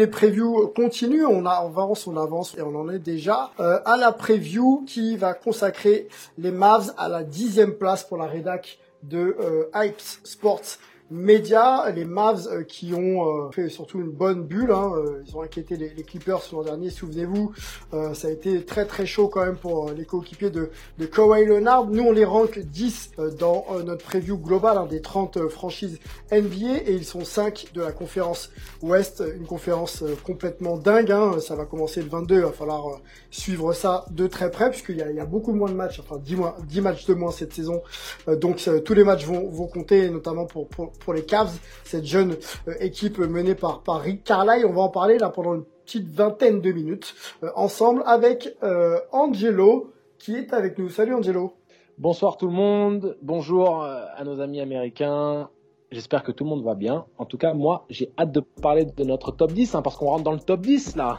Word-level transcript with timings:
Les 0.00 0.06
previews 0.06 0.72
continuent, 0.74 1.26
on 1.26 1.44
avance, 1.44 2.06
on 2.06 2.16
avance 2.16 2.56
et 2.56 2.62
on 2.62 2.74
en 2.74 2.88
est 2.88 2.98
déjà 2.98 3.50
euh, 3.60 3.80
à 3.84 3.98
la 3.98 4.12
preview 4.12 4.82
qui 4.86 5.18
va 5.18 5.34
consacrer 5.34 6.08
les 6.38 6.50
Mavs 6.50 6.94
à 6.96 7.10
la 7.10 7.22
dixième 7.22 7.74
place 7.74 8.02
pour 8.02 8.16
la 8.16 8.24
rédac 8.24 8.78
de 9.02 9.36
euh, 9.38 9.68
Hype 9.74 10.00
Sports 10.00 10.78
Media. 11.10 11.90
Les 11.94 12.04
Mavs 12.04 12.46
euh, 12.46 12.62
qui 12.62 12.94
ont 12.94 13.46
euh, 13.46 13.50
fait 13.50 13.68
surtout 13.68 14.00
une 14.00 14.10
bonne 14.10 14.44
bulle, 14.44 14.70
hein, 14.70 14.92
euh, 14.96 15.22
ils 15.26 15.36
ont 15.36 15.42
inquiété 15.42 15.76
les, 15.76 15.90
les 15.90 16.02
Clippers 16.02 16.40
l'an 16.52 16.62
dernier, 16.62 16.90
souvenez-vous, 16.90 17.52
euh, 17.92 18.14
ça 18.14 18.28
a 18.28 18.30
été 18.30 18.64
très 18.64 18.86
très 18.86 19.06
chaud 19.06 19.28
quand 19.28 19.44
même 19.44 19.56
pour 19.56 19.88
euh, 19.88 19.94
les 19.94 20.04
coéquipiers 20.04 20.50
de, 20.50 20.70
de 20.98 21.06
Kawhi 21.06 21.44
Leonard. 21.44 21.86
Nous 21.86 22.02
on 22.02 22.12
les 22.12 22.24
rank 22.24 22.58
10 22.58 23.12
euh, 23.18 23.30
dans 23.30 23.66
notre 23.84 24.04
preview 24.04 24.38
globale 24.38 24.78
hein, 24.78 24.86
des 24.86 25.00
30 25.00 25.36
euh, 25.36 25.48
franchises 25.48 25.98
NBA 26.30 26.82
et 26.86 26.92
ils 26.92 27.04
sont 27.04 27.24
5 27.24 27.68
de 27.74 27.82
la 27.82 27.92
conférence 27.92 28.50
Ouest, 28.82 29.22
une 29.36 29.46
conférence 29.46 30.04
complètement 30.24 30.76
dingue. 30.76 31.10
Hein. 31.10 31.40
Ça 31.40 31.56
va 31.56 31.64
commencer 31.64 32.02
le 32.02 32.08
22, 32.08 32.36
il 32.36 32.40
va 32.42 32.52
falloir 32.52 33.00
suivre 33.30 33.72
ça 33.72 34.04
de 34.10 34.26
très 34.26 34.50
près 34.50 34.70
puisqu'il 34.70 34.96
y 34.96 35.14
y 35.14 35.20
a 35.20 35.26
beaucoup 35.26 35.52
moins 35.52 35.68
de 35.68 35.74
matchs, 35.74 36.00
enfin 36.00 36.18
10, 36.18 36.36
moins, 36.36 36.54
10 36.68 36.80
matchs 36.80 37.06
de 37.06 37.14
moins 37.14 37.32
cette 37.32 37.52
saison. 37.52 37.82
Donc 38.28 38.68
tous 38.84 38.94
les 38.94 39.04
matchs 39.04 39.26
vont, 39.26 39.48
vont 39.50 39.66
compter, 39.66 40.08
notamment 40.10 40.46
pour, 40.46 40.68
pour, 40.68 40.92
pour 41.00 41.14
les 41.14 41.24
Cavs, 41.24 41.58
cette 41.84 42.04
jeune 42.04 42.36
euh, 42.68 42.74
équipe 42.80 43.18
menée 43.18 43.54
par, 43.54 43.82
par 43.82 44.00
Rick. 44.00 44.30
On 44.30 44.72
va 44.72 44.82
en 44.82 44.88
parler 44.88 45.18
là 45.18 45.30
pendant 45.30 45.54
une 45.54 45.64
petite 45.84 46.08
vingtaine 46.08 46.60
de 46.60 46.70
minutes 46.72 47.14
euh, 47.42 47.50
ensemble 47.56 48.02
avec 48.06 48.56
euh, 48.62 48.98
Angelo 49.12 49.92
qui 50.18 50.36
est 50.36 50.52
avec 50.52 50.78
nous. 50.78 50.88
Salut 50.88 51.14
Angelo. 51.14 51.54
Bonsoir 51.98 52.36
tout 52.36 52.46
le 52.46 52.52
monde, 52.52 53.18
bonjour 53.20 53.82
à 53.84 54.24
nos 54.24 54.40
amis 54.40 54.60
américains. 54.60 55.50
J'espère 55.90 56.22
que 56.22 56.32
tout 56.32 56.44
le 56.44 56.50
monde 56.50 56.64
va 56.64 56.74
bien. 56.74 57.04
En 57.18 57.26
tout 57.26 57.36
cas, 57.36 57.52
moi, 57.52 57.84
j'ai 57.90 58.12
hâte 58.18 58.32
de 58.32 58.40
parler 58.40 58.84
de 58.84 59.04
notre 59.04 59.32
top 59.32 59.52
10, 59.52 59.74
hein, 59.74 59.82
parce 59.82 59.96
qu'on 59.96 60.06
rentre 60.06 60.22
dans 60.22 60.32
le 60.32 60.38
top 60.38 60.60
10 60.60 60.96
là. 60.96 61.18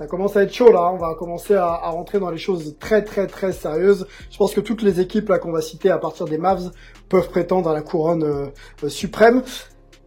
Ça 0.00 0.06
commence 0.06 0.34
à 0.34 0.44
être 0.44 0.54
chaud 0.54 0.72
là, 0.72 0.90
on 0.94 0.96
va 0.96 1.14
commencer 1.14 1.54
à, 1.54 1.66
à 1.66 1.90
rentrer 1.90 2.18
dans 2.18 2.30
les 2.30 2.38
choses 2.38 2.74
très 2.80 3.04
très 3.04 3.26
très 3.26 3.52
sérieuses. 3.52 4.06
Je 4.30 4.38
pense 4.38 4.54
que 4.54 4.62
toutes 4.62 4.80
les 4.80 4.98
équipes 4.98 5.28
là 5.28 5.38
qu'on 5.38 5.52
va 5.52 5.60
citer 5.60 5.90
à 5.90 5.98
partir 5.98 6.24
des 6.24 6.38
Mavs 6.38 6.70
peuvent 7.10 7.28
prétendre 7.28 7.68
à 7.68 7.74
la 7.74 7.82
couronne 7.82 8.22
euh, 8.22 8.46
euh, 8.82 8.88
suprême. 8.88 9.42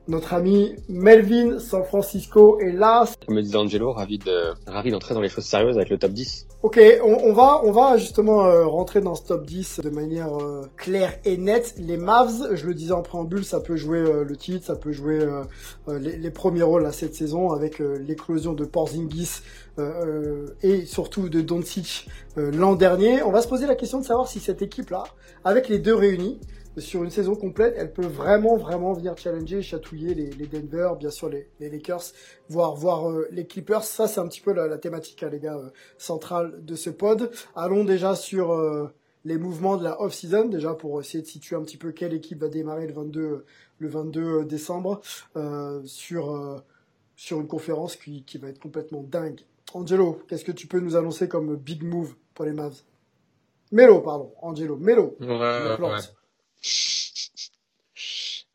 Notre 0.07 0.33
ami 0.33 0.75
Melvin 0.89 1.59
San 1.59 1.83
Francisco 1.83 2.59
est 2.59 2.73
là. 2.73 3.05
Comme 3.25 3.35
le 3.35 3.41
disait 3.41 3.55
Angelo, 3.55 3.93
ravi 3.93 4.17
de 4.17 4.53
ravi 4.67 4.91
d'entrer 4.91 5.13
dans 5.13 5.21
les 5.21 5.29
choses 5.29 5.45
sérieuses 5.45 5.77
avec 5.77 5.89
le 5.89 5.97
top 5.97 6.11
10. 6.11 6.47
Ok, 6.61 6.79
on, 7.03 7.29
on 7.29 7.33
va 7.33 7.61
on 7.63 7.71
va 7.71 7.97
justement 7.97 8.45
euh, 8.45 8.65
rentrer 8.65 8.99
dans 8.99 9.15
ce 9.15 9.23
top 9.23 9.45
10 9.45 9.79
de 9.81 9.89
manière 9.89 10.37
euh, 10.37 10.63
claire 10.75 11.13
et 11.23 11.37
nette. 11.37 11.75
Les 11.77 11.97
Mavs, 11.97 12.53
je 12.53 12.65
le 12.65 12.73
disais 12.73 12.91
en 12.91 13.01
préambule, 13.01 13.45
ça 13.45 13.61
peut 13.61 13.77
jouer 13.77 13.99
euh, 13.99 14.25
le 14.25 14.35
titre, 14.35 14.65
ça 14.65 14.75
peut 14.75 14.91
jouer 14.91 15.19
euh, 15.19 15.43
euh, 15.87 15.99
les, 15.99 16.17
les 16.17 16.31
premiers 16.31 16.63
rôles 16.63 16.85
à 16.85 16.91
cette 16.91 17.15
saison 17.15 17.51
avec 17.51 17.79
euh, 17.79 17.97
l'éclosion 17.97 18.53
de 18.53 18.65
Porzingis 18.65 19.41
euh, 19.79 19.91
euh, 20.05 20.47
et 20.61 20.85
surtout 20.85 21.29
de 21.29 21.41
Doncic 21.41 22.07
euh, 22.37 22.51
l'an 22.51 22.75
dernier. 22.75 23.23
On 23.23 23.31
va 23.31 23.41
se 23.41 23.47
poser 23.47 23.67
la 23.67 23.75
question 23.75 23.99
de 23.99 24.05
savoir 24.05 24.27
si 24.27 24.39
cette 24.39 24.61
équipe-là, 24.61 25.03
avec 25.45 25.69
les 25.69 25.79
deux 25.79 25.95
réunis, 25.95 26.39
sur 26.77 27.03
une 27.03 27.09
saison 27.09 27.35
complète, 27.35 27.75
elle 27.77 27.93
peut 27.93 28.05
vraiment, 28.05 28.55
vraiment 28.55 28.93
venir 28.93 29.17
challenger, 29.17 29.61
chatouiller 29.61 30.13
les, 30.13 30.29
les 30.31 30.47
Denver, 30.47 30.91
bien 30.99 31.09
sûr 31.09 31.29
les, 31.29 31.49
les 31.59 31.69
Lakers, 31.69 32.03
voire, 32.49 32.75
voire 32.75 33.09
euh, 33.09 33.27
les 33.31 33.45
Clippers. 33.45 33.83
Ça, 33.83 34.07
c'est 34.07 34.19
un 34.19 34.27
petit 34.27 34.41
peu 34.41 34.53
la, 34.53 34.67
la 34.67 34.77
thématique, 34.77 35.21
hein, 35.23 35.29
les 35.29 35.39
gars, 35.39 35.57
euh, 35.57 35.69
centrale 35.97 36.63
de 36.65 36.75
ce 36.75 36.89
pod. 36.89 37.31
Allons 37.55 37.83
déjà 37.83 38.15
sur 38.15 38.53
euh, 38.53 38.87
les 39.25 39.37
mouvements 39.37 39.77
de 39.77 39.83
la 39.83 40.01
off-season, 40.01 40.45
déjà 40.45 40.73
pour 40.73 40.99
essayer 40.99 41.21
de 41.21 41.27
situer 41.27 41.55
un 41.55 41.61
petit 41.61 41.77
peu 41.77 41.91
quelle 41.91 42.13
équipe 42.13 42.39
va 42.39 42.49
démarrer 42.49 42.87
le 42.87 42.93
22, 42.93 43.45
le 43.79 43.87
22 43.87 44.45
décembre 44.45 45.01
euh, 45.35 45.81
sur, 45.85 46.35
euh, 46.35 46.57
sur 47.15 47.39
une 47.39 47.47
conférence 47.47 47.95
qui, 47.95 48.23
qui 48.23 48.37
va 48.37 48.49
être 48.49 48.59
complètement 48.59 49.03
dingue. 49.03 49.41
Angelo, 49.73 50.21
qu'est-ce 50.27 50.45
que 50.45 50.51
tu 50.51 50.67
peux 50.67 50.79
nous 50.79 50.95
annoncer 50.95 51.27
comme 51.27 51.55
big 51.55 51.83
move 51.83 52.15
pour 52.33 52.45
les 52.45 52.53
Mavs? 52.53 52.83
Melo, 53.71 54.01
pardon, 54.01 54.33
Angelo, 54.41 54.77
Melo. 54.77 55.15
Ouais. 55.19 55.99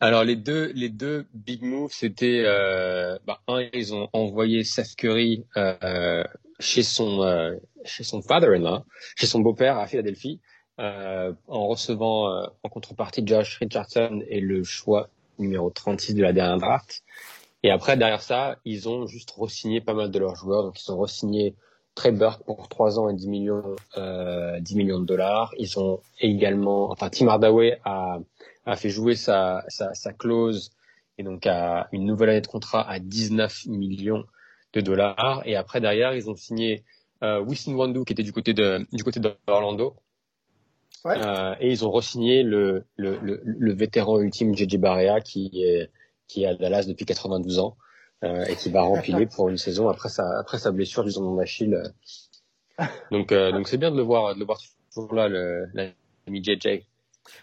Alors 0.00 0.22
les 0.22 0.36
deux 0.36 0.70
les 0.74 0.90
deux 0.90 1.26
big 1.34 1.62
moves 1.62 1.92
c'était 1.92 2.44
euh, 2.46 3.18
bah, 3.26 3.40
un 3.48 3.62
ils 3.72 3.94
ont 3.94 4.08
envoyé 4.12 4.62
Seth 4.62 4.94
Curry 4.94 5.44
euh, 5.56 6.22
chez 6.60 6.84
son 6.84 7.22
euh, 7.22 7.56
chez 7.84 8.04
son 8.04 8.22
father-in-law, 8.22 8.84
chez 9.16 9.26
son 9.26 9.40
beau-père 9.40 9.76
à 9.76 9.88
Philadelphie 9.88 10.40
euh, 10.78 11.32
en 11.48 11.66
recevant 11.66 12.48
en 12.62 12.68
contrepartie 12.68 13.26
Josh 13.26 13.58
Richardson 13.58 14.22
et 14.28 14.40
le 14.40 14.62
choix 14.62 15.08
numéro 15.38 15.70
36 15.70 16.14
de 16.14 16.22
la 16.22 16.32
dernière 16.32 16.58
draft. 16.58 17.02
Et 17.64 17.70
après 17.72 17.96
derrière 17.96 18.22
ça, 18.22 18.58
ils 18.64 18.88
ont 18.88 19.08
juste 19.08 19.32
re-signé 19.36 19.80
pas 19.80 19.94
mal 19.94 20.12
de 20.12 20.18
leurs 20.20 20.36
joueurs 20.36 20.62
donc 20.62 20.80
ils 20.80 20.92
ont 20.92 20.98
re-signé 20.98 21.56
Trey 21.98 22.12
Burke 22.12 22.44
pour 22.44 22.68
3 22.68 23.00
ans 23.00 23.08
et 23.08 23.14
10 23.14 23.26
millions 23.26 23.74
euh, 23.96 24.60
10 24.60 24.76
millions 24.76 25.00
de 25.00 25.04
dollars. 25.04 25.52
Ils 25.58 25.80
ont 25.80 25.98
également 26.20 26.92
enfin 26.92 27.10
Tim 27.10 27.26
Hardaway 27.26 27.80
a 27.84 28.20
a 28.66 28.76
fait 28.76 28.88
jouer 28.88 29.16
sa, 29.16 29.64
sa, 29.66 29.92
sa 29.94 30.12
clause 30.12 30.70
et 31.18 31.24
donc 31.24 31.44
à 31.48 31.88
une 31.90 32.04
nouvelle 32.04 32.28
année 32.28 32.40
de 32.40 32.46
contrat 32.46 32.88
à 32.88 33.00
19 33.00 33.66
millions 33.66 34.24
de 34.74 34.80
dollars. 34.80 35.42
Et 35.44 35.56
après 35.56 35.80
derrière, 35.80 36.14
ils 36.14 36.30
ont 36.30 36.36
signé 36.36 36.84
euh, 37.24 37.44
Wandu 37.66 38.04
qui 38.04 38.12
était 38.12 38.22
du 38.22 38.32
côté 38.32 38.54
de 38.54 38.86
du 38.92 39.02
côté 39.02 39.18
d'Orlando. 39.18 39.96
Ouais. 41.04 41.16
Euh, 41.16 41.56
et 41.58 41.68
ils 41.68 41.84
ont 41.84 41.90
re-signé 41.90 42.44
le, 42.44 42.84
le, 42.96 43.18
le, 43.20 43.40
le 43.44 43.72
vétéran 43.72 44.20
ultime 44.20 44.54
JJ 44.54 44.76
Barea 44.76 45.20
qui 45.20 45.50
est 45.64 45.90
qui 46.28 46.44
est 46.44 46.46
à 46.46 46.54
Dallas 46.54 46.84
depuis 46.86 47.06
92 47.06 47.58
ans 47.58 47.76
euh, 48.24 48.44
et 48.44 48.56
qui 48.56 48.70
va 48.70 48.82
rempiler 48.82 49.26
pour 49.26 49.48
une 49.48 49.58
saison 49.58 49.88
après 49.88 50.08
sa 50.08 50.38
après 50.38 50.58
sa 50.58 50.70
blessure 50.72 51.04
du 51.04 51.12
tendon 51.12 51.36
d'Achille. 51.36 51.80
Donc 53.10 53.32
euh, 53.32 53.52
donc 53.52 53.68
c'est 53.68 53.78
bien 53.78 53.90
de 53.90 53.96
le 53.96 54.02
voir 54.02 54.34
de 54.34 54.40
le 54.40 54.44
voir 54.44 54.58
toujours 54.92 55.14
là 55.14 55.28
le 55.28 55.66
l'ami 55.74 56.42
JJ. 56.42 56.84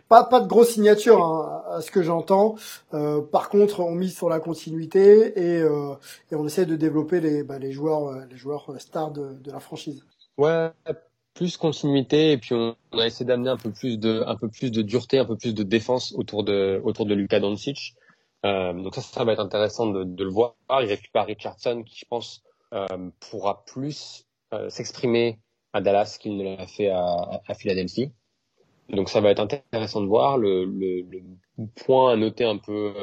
Pas, 0.09 0.23
pas 0.23 0.39
de 0.39 0.47
grosse 0.47 0.69
signature 0.69 1.23
hein, 1.23 1.63
à 1.71 1.81
ce 1.81 1.91
que 1.91 2.01
j'entends. 2.03 2.55
Euh, 2.93 3.21
par 3.21 3.49
contre, 3.49 3.79
on 3.81 3.91
mise 3.91 4.15
sur 4.15 4.29
la 4.29 4.39
continuité 4.39 5.39
et, 5.39 5.61
euh, 5.61 5.93
et 6.31 6.35
on 6.35 6.45
essaie 6.45 6.65
de 6.65 6.75
développer 6.75 7.19
les, 7.21 7.43
bah, 7.43 7.59
les 7.59 7.71
joueurs, 7.71 8.07
euh, 8.07 8.25
les 8.29 8.37
joueurs 8.37 8.73
stars 8.79 9.11
de, 9.11 9.33
de 9.33 9.51
la 9.51 9.59
franchise. 9.59 10.03
Ouais, 10.37 10.69
plus 11.33 11.57
continuité 11.57 12.31
et 12.31 12.37
puis 12.37 12.53
on, 12.53 12.75
on 12.91 12.99
a 12.99 13.05
essayé 13.05 13.25
d'amener 13.25 13.49
un 13.49 13.57
peu 13.57 13.71
plus 13.71 13.97
de 13.99 14.23
un 14.25 14.35
peu 14.35 14.47
plus 14.47 14.71
de 14.71 14.81
dureté, 14.81 15.17
un 15.19 15.25
peu 15.25 15.35
plus 15.35 15.53
de 15.53 15.63
défense 15.63 16.13
autour 16.13 16.43
de 16.43 16.81
autour 16.83 17.05
de 17.05 17.13
Luka 17.13 17.39
Doncic. 17.39 17.95
Euh, 18.43 18.73
donc 18.73 18.95
ça, 18.95 19.01
ça 19.01 19.23
va 19.23 19.33
être 19.33 19.39
intéressant 19.39 19.87
de, 19.87 20.03
de 20.03 20.23
le 20.23 20.29
voir. 20.29 20.55
Il 20.69 20.87
récupère 20.87 21.25
Richardson 21.25 21.83
qui, 21.85 21.97
je 21.99 22.05
pense, 22.09 22.43
euh, 22.73 23.09
pourra 23.19 23.63
plus 23.65 24.25
euh, 24.53 24.69
s'exprimer 24.69 25.39
à 25.73 25.81
Dallas 25.81 26.17
qu'il 26.19 26.37
ne 26.37 26.43
l'a 26.43 26.67
fait 26.67 26.89
à, 26.89 27.41
à 27.47 27.53
Philadelphie. 27.53 28.11
Donc 28.89 29.09
ça 29.09 29.19
va 29.21 29.31
être 29.31 29.39
intéressant 29.39 30.01
de 30.01 30.07
voir. 30.07 30.37
Le, 30.37 30.65
le, 30.65 31.01
le 31.01 31.67
point 31.85 32.13
à 32.13 32.15
noter 32.15 32.43
un 32.43 32.57
peu 32.57 32.93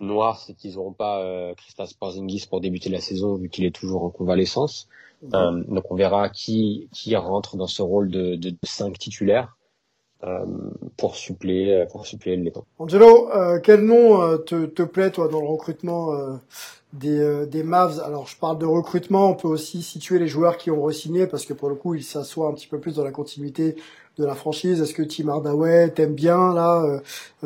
noir, 0.00 0.40
c'est 0.40 0.54
qu'ils 0.54 0.74
n'auront 0.74 0.92
pas 0.92 1.54
Kristaps 1.54 1.94
Porzingis 1.94 2.46
pour 2.50 2.60
débuter 2.60 2.90
la 2.90 3.00
saison 3.00 3.36
vu 3.36 3.48
qu'il 3.48 3.64
est 3.64 3.74
toujours 3.74 4.02
en 4.02 4.10
convalescence. 4.10 4.88
Donc 5.22 5.90
on 5.90 5.94
verra 5.94 6.28
qui 6.30 6.88
qui 6.92 7.14
rentre 7.14 7.56
dans 7.56 7.68
ce 7.68 7.80
rôle 7.80 8.10
de 8.10 8.34
de, 8.34 8.50
de 8.50 8.58
cinq 8.64 8.98
titulaires. 8.98 9.56
Pour 10.96 11.16
suppléer 11.16 11.84
pour 11.90 12.06
suppléer 12.06 12.36
le 12.36 12.50
temps. 12.50 12.64
Angelo, 12.78 13.28
quel 13.62 13.80
nom 13.80 14.38
te, 14.38 14.66
te 14.66 14.82
plaît 14.82 15.10
toi 15.10 15.28
dans 15.28 15.40
le 15.40 15.46
recrutement 15.46 16.12
des, 16.92 17.46
des 17.46 17.62
Mavs? 17.62 18.00
Alors 18.04 18.28
je 18.28 18.36
parle 18.36 18.58
de 18.58 18.66
recrutement, 18.66 19.30
on 19.30 19.34
peut 19.34 19.48
aussi 19.48 19.82
situer 19.82 20.18
les 20.18 20.28
joueurs 20.28 20.58
qui 20.58 20.70
ont 20.70 20.80
re-signé 20.82 21.26
parce 21.26 21.44
que 21.44 21.52
pour 21.52 21.68
le 21.68 21.74
coup 21.74 21.94
ils 21.94 22.04
s'assoient 22.04 22.48
un 22.48 22.52
petit 22.52 22.68
peu 22.68 22.78
plus 22.78 22.96
dans 22.96 23.04
la 23.04 23.10
continuité 23.10 23.76
de 24.18 24.24
la 24.24 24.34
franchise. 24.34 24.80
Est-ce 24.80 24.94
que 24.94 25.02
Tim 25.02 25.28
Hardaway 25.28 25.90
t'aime 25.90 26.14
bien 26.14 26.54
là 26.54 27.00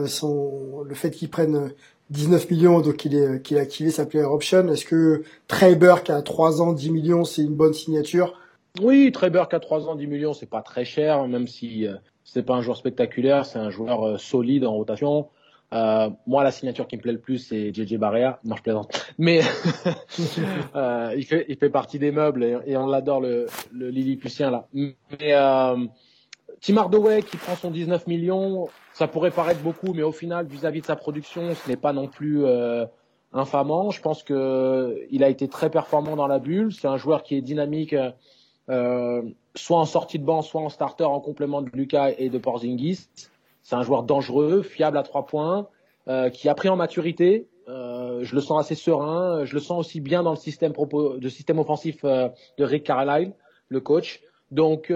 son, 0.06 0.82
le 0.86 0.94
fait 0.94 1.10
qu'ils 1.10 1.30
prennent 1.30 1.72
19 2.10 2.50
millions, 2.50 2.80
donc 2.80 3.04
il 3.04 3.14
est, 3.16 3.42
qu'il 3.42 3.58
a 3.58 3.60
activé 3.60 3.90
sa 3.90 4.06
player 4.06 4.24
option. 4.24 4.68
Est-ce 4.68 4.84
que 4.84 5.22
Trey 5.48 5.74
Burke 5.74 6.10
à 6.10 6.22
3 6.22 6.62
ans, 6.62 6.72
10 6.72 6.90
millions, 6.90 7.24
c'est 7.24 7.42
une 7.42 7.54
bonne 7.54 7.74
signature? 7.74 8.38
Oui, 8.80 9.10
Trey 9.12 9.30
Burke 9.30 9.54
à 9.54 9.60
3 9.60 9.88
ans, 9.88 9.96
10 9.96 10.06
millions, 10.06 10.32
c'est 10.32 10.48
pas 10.48 10.62
très 10.62 10.84
cher, 10.84 11.26
même 11.26 11.48
si 11.48 11.86
euh, 11.86 11.94
c'est 12.26 12.42
pas 12.42 12.54
un 12.54 12.60
joueur 12.60 12.76
spectaculaire, 12.76 13.46
c'est 13.46 13.58
un 13.58 13.70
joueur 13.70 14.06
euh, 14.06 14.18
solide 14.18 14.66
en 14.66 14.74
rotation. 14.74 15.28
Euh, 15.72 16.10
moi, 16.26 16.44
la 16.44 16.50
signature 16.50 16.86
qui 16.86 16.96
me 16.96 17.02
plaît 17.02 17.12
le 17.12 17.18
plus, 17.18 17.38
c'est 17.38 17.72
JJ 17.74 17.96
Barrea. 17.96 18.38
Non, 18.44 18.56
je 18.56 18.62
plaisante. 18.62 19.14
Mais 19.18 19.40
euh, 20.76 21.14
il, 21.16 21.24
fait, 21.24 21.46
il 21.48 21.56
fait 21.56 21.70
partie 21.70 21.98
des 21.98 22.12
meubles 22.12 22.62
et, 22.66 22.76
on 22.76 22.86
l'adore, 22.86 23.20
le, 23.20 23.46
le 23.72 23.88
Lilliputien, 23.90 24.50
là. 24.50 24.66
Mais 24.72 24.92
euh, 25.32 25.86
Tim 26.60 26.76
Hardaway 26.76 27.22
qui 27.22 27.36
prend 27.36 27.56
son 27.56 27.70
19 27.70 28.06
millions, 28.06 28.68
ça 28.92 29.08
pourrait 29.08 29.30
paraître 29.30 29.60
beaucoup, 29.60 29.92
mais 29.92 30.02
au 30.02 30.12
final, 30.12 30.46
vis-à-vis 30.46 30.80
de 30.80 30.86
sa 30.86 30.96
production, 30.96 31.54
ce 31.54 31.68
n'est 31.68 31.76
pas 31.76 31.92
non 31.92 32.08
plus 32.08 32.44
euh, 32.44 32.86
infamant. 33.32 33.90
Je 33.90 34.00
pense 34.00 34.22
que 34.22 34.96
il 35.10 35.24
a 35.24 35.28
été 35.28 35.48
très 35.48 35.70
performant 35.70 36.16
dans 36.16 36.26
la 36.26 36.38
bulle. 36.38 36.72
C'est 36.72 36.88
un 36.88 36.96
joueur 36.96 37.22
qui 37.22 37.36
est 37.36 37.40
dynamique, 37.40 37.94
euh, 38.68 39.22
soit 39.56 39.78
en 39.78 39.84
sortie 39.84 40.18
de 40.18 40.24
banc, 40.24 40.42
soit 40.42 40.60
en 40.60 40.68
starter, 40.68 41.04
en 41.04 41.20
complément 41.20 41.62
de 41.62 41.70
Lucas 41.72 42.12
et 42.18 42.28
de 42.28 42.38
Porzingis. 42.38 43.08
C'est 43.62 43.74
un 43.74 43.82
joueur 43.82 44.02
dangereux, 44.04 44.62
fiable 44.62 44.96
à 44.98 45.02
trois 45.02 45.26
points, 45.26 45.68
euh, 46.08 46.30
qui 46.30 46.48
a 46.48 46.54
pris 46.54 46.68
en 46.68 46.76
maturité. 46.76 47.48
Euh, 47.68 48.20
je 48.22 48.34
le 48.34 48.40
sens 48.40 48.60
assez 48.60 48.76
serein. 48.76 49.44
Je 49.44 49.54
le 49.54 49.60
sens 49.60 49.80
aussi 49.80 50.00
bien 50.00 50.22
dans 50.22 50.30
le 50.30 50.36
système, 50.36 50.72
de 50.72 51.28
système 51.28 51.58
offensif 51.58 52.04
euh, 52.04 52.28
de 52.58 52.64
Rick 52.64 52.84
Carlisle, 52.84 53.32
le 53.68 53.80
coach. 53.80 54.22
Donc 54.52 54.92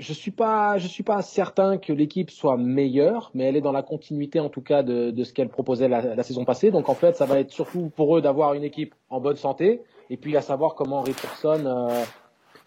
je 0.00 0.12
suis 0.14 0.30
pas, 0.30 0.76
je 0.78 0.86
suis 0.86 1.02
pas 1.02 1.22
certain 1.22 1.78
que 1.78 1.92
l'équipe 1.92 2.30
soit 2.30 2.58
meilleure, 2.58 3.30
mais 3.32 3.44
elle 3.44 3.56
est 3.56 3.62
dans 3.62 3.72
la 3.72 3.82
continuité 3.82 4.40
en 4.40 4.50
tout 4.50 4.60
cas 4.60 4.82
de, 4.82 5.10
de 5.10 5.24
ce 5.24 5.32
qu'elle 5.32 5.48
proposait 5.48 5.88
la, 5.88 6.22
saison 6.22 6.44
passée. 6.44 6.70
Donc 6.70 6.90
en 6.90 6.94
fait, 6.94 7.16
ça 7.16 7.24
va 7.24 7.38
être 7.38 7.50
surtout 7.50 7.90
pour 7.96 8.18
eux 8.18 8.20
d'avoir 8.20 8.52
une 8.52 8.64
équipe 8.64 8.94
en 9.08 9.20
bonne 9.20 9.36
santé, 9.36 9.82
et 10.10 10.18
puis 10.18 10.36
à 10.36 10.42
savoir 10.42 10.74
comment 10.74 11.00
Richardson 11.00 11.88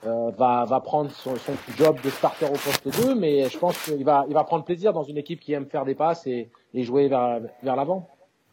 euh, 0.05 0.31
va, 0.37 0.65
va 0.65 0.79
prendre 0.79 1.11
son, 1.11 1.35
son, 1.35 1.53
job 1.77 1.97
de 2.03 2.09
starter 2.09 2.45
au 2.45 2.53
poste 2.53 3.05
2, 3.05 3.15
mais 3.15 3.49
je 3.49 3.57
pense 3.57 3.77
qu'il 3.83 4.03
va, 4.03 4.25
il 4.27 4.33
va 4.33 4.43
prendre 4.43 4.63
plaisir 4.63 4.93
dans 4.93 5.03
une 5.03 5.17
équipe 5.17 5.39
qui 5.39 5.53
aime 5.53 5.65
faire 5.65 5.85
des 5.85 5.95
passes 5.95 6.27
et, 6.27 6.49
et 6.73 6.83
jouer 6.83 7.07
vers, 7.07 7.39
vers 7.61 7.75
l'avant. 7.75 8.09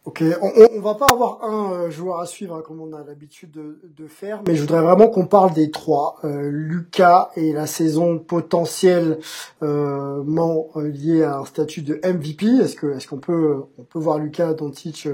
Ok, 0.07 0.25
on, 0.41 0.51
on, 0.79 0.81
va 0.81 0.95
pas 0.95 1.09
avoir 1.13 1.45
un 1.45 1.73
euh, 1.73 1.91
joueur 1.91 2.21
à 2.21 2.27
suivre 2.27 2.57
hein, 2.57 2.63
comme 2.67 2.81
on 2.81 2.95
a 2.95 3.05
l'habitude 3.05 3.51
de, 3.51 3.83
de, 3.85 4.07
faire, 4.07 4.43
mais 4.47 4.55
je 4.55 4.63
voudrais 4.63 4.81
vraiment 4.81 5.09
qu'on 5.09 5.27
parle 5.27 5.53
des 5.53 5.71
trois. 5.71 6.17
Euh, 6.25 6.49
Lucas 6.51 7.29
et 7.37 7.53
la 7.53 7.67
saison 7.67 8.19
potentiellement 8.19 9.19
euh, 9.63 10.89
liée 10.89 11.23
à 11.23 11.41
un 11.41 11.45
statut 11.45 11.83
de 11.83 12.01
MVP. 12.03 12.47
Est-ce 12.47 12.77
que 12.77 12.97
est-ce 12.97 13.07
qu'on 13.07 13.19
peut 13.19 13.63
on 13.77 13.83
peut 13.83 13.99
voir 13.99 14.19
Lucas 14.19 14.55
Doncic 14.55 15.07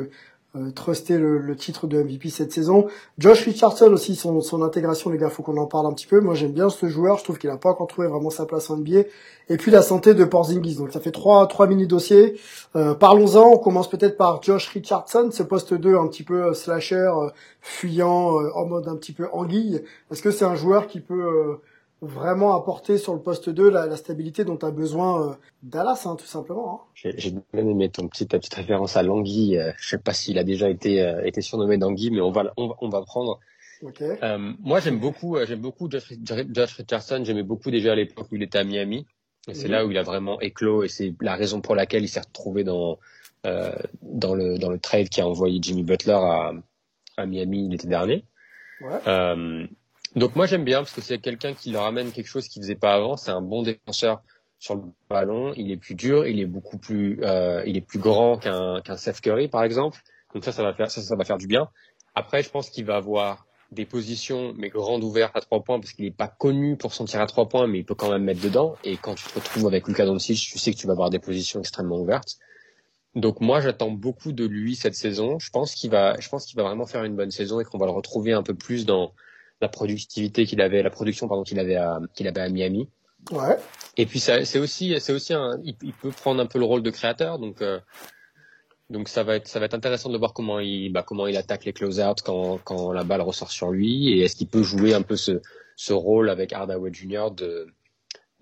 euh, 0.56 0.70
truster 0.70 1.18
le, 1.18 1.38
le, 1.38 1.56
titre 1.56 1.86
de 1.86 2.02
MVP 2.02 2.30
cette 2.30 2.52
saison. 2.52 2.86
Josh 3.18 3.44
Richardson 3.44 3.92
aussi, 3.92 4.16
son, 4.16 4.40
son 4.40 4.62
intégration, 4.62 5.10
les 5.10 5.18
gars, 5.18 5.30
faut 5.30 5.42
qu'on 5.42 5.56
en 5.56 5.66
parle 5.66 5.86
un 5.86 5.92
petit 5.92 6.06
peu. 6.06 6.20
Moi, 6.20 6.34
j'aime 6.34 6.52
bien 6.52 6.70
ce 6.70 6.88
joueur. 6.88 7.18
Je 7.18 7.24
trouve 7.24 7.38
qu'il 7.38 7.50
a 7.50 7.56
pas 7.56 7.70
encore 7.70 7.86
trouvé 7.86 8.08
vraiment 8.08 8.30
sa 8.30 8.46
place 8.46 8.70
en 8.70 8.76
NBA. 8.78 9.02
Et 9.48 9.56
puis 9.56 9.70
la 9.70 9.82
santé 9.82 10.14
de 10.14 10.24
Porzingis. 10.24 10.76
Donc 10.76 10.92
ça 10.92 11.00
fait 11.00 11.12
trois 11.12 11.46
trois 11.46 11.66
mini 11.66 11.86
dossiers. 11.86 12.40
Euh, 12.74 12.94
Parlons-en. 12.94 13.52
On 13.52 13.58
commence 13.58 13.88
peut-être 13.88 14.16
par 14.16 14.42
Josh 14.42 14.68
Richardson, 14.68 15.30
ce 15.30 15.42
poste 15.42 15.74
2 15.74 15.96
un 15.96 16.08
petit 16.08 16.24
peu 16.24 16.46
euh, 16.46 16.52
slasher, 16.54 16.96
euh, 16.96 17.28
fuyant, 17.60 18.32
en 18.54 18.66
mode 18.66 18.88
un 18.88 18.96
petit 18.96 19.12
peu 19.12 19.28
anguille. 19.32 19.82
Est-ce 20.10 20.22
que 20.22 20.30
c'est 20.30 20.44
un 20.44 20.56
joueur 20.56 20.86
qui 20.88 21.00
peut 21.00 21.58
vraiment 22.02 22.54
apporter 22.54 22.98
sur 22.98 23.14
le 23.14 23.20
poste 23.20 23.48
2 23.48 23.70
la, 23.70 23.86
la 23.86 23.96
stabilité 23.96 24.44
dont 24.44 24.56
a 24.56 24.70
besoin 24.70 25.30
euh, 25.30 25.34
Dallas, 25.62 26.02
hein, 26.04 26.16
tout 26.16 26.26
simplement. 26.26 26.82
Hein. 26.94 27.10
J'ai 27.16 27.30
bien 27.30 27.66
aimé 27.66 27.88
ton 27.88 28.08
petit, 28.08 28.26
ta 28.26 28.38
petite 28.38 28.54
référence 28.54 28.96
à 28.96 29.02
Langui. 29.02 29.56
Euh, 29.56 29.72
je 29.78 29.88
sais 29.88 29.98
pas 29.98 30.12
s'il 30.12 30.38
a 30.38 30.44
déjà 30.44 30.68
été, 30.68 31.02
euh, 31.02 31.24
été 31.24 31.40
surnommé 31.40 31.76
Langui, 31.78 32.10
mais 32.10 32.20
on 32.20 32.30
va, 32.30 32.52
on 32.56 32.68
va, 32.68 32.74
on 32.80 32.88
va 32.88 33.02
prendre. 33.02 33.40
Okay. 33.82 34.16
Euh, 34.22 34.52
moi, 34.60 34.80
j'aime 34.80 34.98
beaucoup, 34.98 35.36
j'aime 35.44 35.60
beaucoup 35.60 35.90
Josh, 35.90 36.12
Josh 36.22 36.74
Richardson. 36.74 37.22
J'aimais 37.24 37.42
beaucoup 37.42 37.70
déjà 37.70 37.92
à 37.92 37.94
l'époque 37.94 38.28
où 38.30 38.36
il 38.36 38.42
était 38.42 38.58
à 38.58 38.64
Miami. 38.64 39.06
Et 39.48 39.54
c'est 39.54 39.68
là 39.68 39.86
où 39.86 39.92
il 39.92 39.96
a 39.96 40.02
vraiment 40.02 40.40
éclos 40.40 40.82
et 40.82 40.88
c'est 40.88 41.14
la 41.20 41.36
raison 41.36 41.60
pour 41.60 41.76
laquelle 41.76 42.02
il 42.02 42.08
s'est 42.08 42.18
retrouvé 42.18 42.64
dans, 42.64 42.98
dans 43.44 44.34
le, 44.34 44.58
dans 44.58 44.70
le 44.70 44.78
trade 44.80 45.08
qui 45.08 45.20
a 45.20 45.28
envoyé 45.28 45.60
Jimmy 45.62 45.84
Butler 45.84 46.14
à, 46.14 46.52
à 47.16 47.26
Miami 47.26 47.68
l'été 47.68 47.86
dernier. 47.86 48.24
Ouais. 48.80 49.68
Donc 50.16 50.34
moi 50.34 50.46
j'aime 50.46 50.64
bien 50.64 50.78
parce 50.78 50.92
que 50.92 51.02
c'est 51.02 51.18
quelqu'un 51.18 51.52
qui 51.52 51.70
leur 51.70 51.84
amène 51.84 52.10
quelque 52.10 52.26
chose 52.26 52.48
qu'il 52.48 52.62
faisait 52.62 52.74
pas 52.74 52.94
avant. 52.94 53.16
C'est 53.18 53.30
un 53.30 53.42
bon 53.42 53.62
défenseur 53.62 54.22
sur 54.58 54.74
le 54.76 54.82
ballon. 55.10 55.52
Il 55.56 55.70
est 55.70 55.76
plus 55.76 55.94
dur, 55.94 56.26
il 56.26 56.40
est 56.40 56.46
beaucoup 56.46 56.78
plus, 56.78 57.20
euh, 57.22 57.62
il 57.66 57.76
est 57.76 57.82
plus 57.82 57.98
grand 57.98 58.38
qu'un 58.38 58.80
qu'un 58.80 58.96
Seth 58.96 59.20
Curry 59.20 59.48
par 59.48 59.62
exemple. 59.62 60.00
Donc 60.34 60.42
ça 60.44 60.52
ça 60.52 60.62
va 60.62 60.72
faire 60.72 60.90
ça 60.90 61.02
ça 61.02 61.16
va 61.16 61.24
faire 61.24 61.36
du 61.36 61.46
bien. 61.46 61.68
Après 62.14 62.42
je 62.42 62.48
pense 62.48 62.70
qu'il 62.70 62.86
va 62.86 62.96
avoir 62.96 63.46
des 63.72 63.84
positions 63.84 64.54
mais 64.56 64.70
grandes 64.70 65.04
ouvertes 65.04 65.36
à 65.36 65.40
trois 65.42 65.62
points 65.62 65.78
parce 65.80 65.92
qu'il 65.92 66.06
n'est 66.06 66.10
pas 66.10 66.28
connu 66.28 66.76
pour 66.76 66.94
s'en 66.94 67.04
tirer 67.04 67.22
à 67.22 67.26
trois 67.26 67.48
points 67.48 67.66
mais 67.66 67.80
il 67.80 67.84
peut 67.84 67.94
quand 67.94 68.10
même 68.10 68.24
mettre 68.24 68.40
dedans. 68.40 68.74
Et 68.84 68.96
quand 68.96 69.16
tu 69.16 69.26
te 69.26 69.34
retrouves 69.34 69.66
avec 69.66 69.86
Luka 69.86 70.06
Doncic, 70.06 70.38
tu 70.38 70.58
sais 70.58 70.72
que 70.72 70.78
tu 70.78 70.86
vas 70.86 70.94
avoir 70.94 71.10
des 71.10 71.18
positions 71.18 71.60
extrêmement 71.60 72.00
ouvertes. 72.00 72.38
Donc 73.14 73.42
moi 73.42 73.60
j'attends 73.60 73.90
beaucoup 73.90 74.32
de 74.32 74.46
lui 74.46 74.76
cette 74.76 74.94
saison. 74.94 75.38
Je 75.38 75.50
pense 75.50 75.74
qu'il 75.74 75.90
va, 75.90 76.18
je 76.18 76.28
pense 76.30 76.46
qu'il 76.46 76.56
va 76.56 76.62
vraiment 76.62 76.86
faire 76.86 77.04
une 77.04 77.16
bonne 77.16 77.30
saison 77.30 77.60
et 77.60 77.64
qu'on 77.64 77.76
va 77.76 77.84
le 77.84 77.92
retrouver 77.92 78.32
un 78.32 78.42
peu 78.42 78.54
plus 78.54 78.86
dans 78.86 79.12
la 79.60 79.68
productivité 79.68 80.46
qu'il 80.46 80.60
avait, 80.60 80.82
la 80.82 80.90
production 80.90 81.28
pardon 81.28 81.42
qu'il 81.42 81.58
avait 81.58 81.76
à 81.76 82.00
qu'il 82.14 82.28
avait 82.28 82.40
à 82.40 82.48
Miami. 82.48 82.88
Ouais. 83.30 83.56
Et 83.96 84.06
puis 84.06 84.20
c'est 84.20 84.58
aussi 84.58 84.94
c'est 85.00 85.12
aussi 85.12 85.32
un, 85.32 85.58
il, 85.64 85.74
peut 85.74 86.10
prendre 86.10 86.40
un 86.40 86.46
peu 86.46 86.58
le 86.58 86.64
rôle 86.64 86.82
de 86.82 86.90
créateur 86.90 87.38
donc 87.38 87.60
euh, 87.60 87.80
donc 88.88 89.08
ça 89.08 89.24
va 89.24 89.36
être 89.36 89.48
ça 89.48 89.58
va 89.58 89.66
être 89.66 89.74
intéressant 89.74 90.10
de 90.10 90.18
voir 90.18 90.32
comment 90.32 90.60
il 90.60 90.90
bah, 90.90 91.02
comment 91.04 91.26
il 91.26 91.36
attaque 91.36 91.64
les 91.64 91.72
close-out 91.72 92.22
quand 92.22 92.58
quand 92.58 92.92
la 92.92 93.02
balle 93.02 93.22
ressort 93.22 93.50
sur 93.50 93.72
lui 93.72 94.10
et 94.10 94.20
est-ce 94.20 94.36
qu'il 94.36 94.46
peut 94.46 94.62
jouer 94.62 94.94
un 94.94 95.02
peu 95.02 95.16
ce 95.16 95.40
ce 95.74 95.92
rôle 95.92 96.30
avec 96.30 96.52
Hardaway 96.52 96.92
Jr. 96.92 97.30
de 97.32 97.66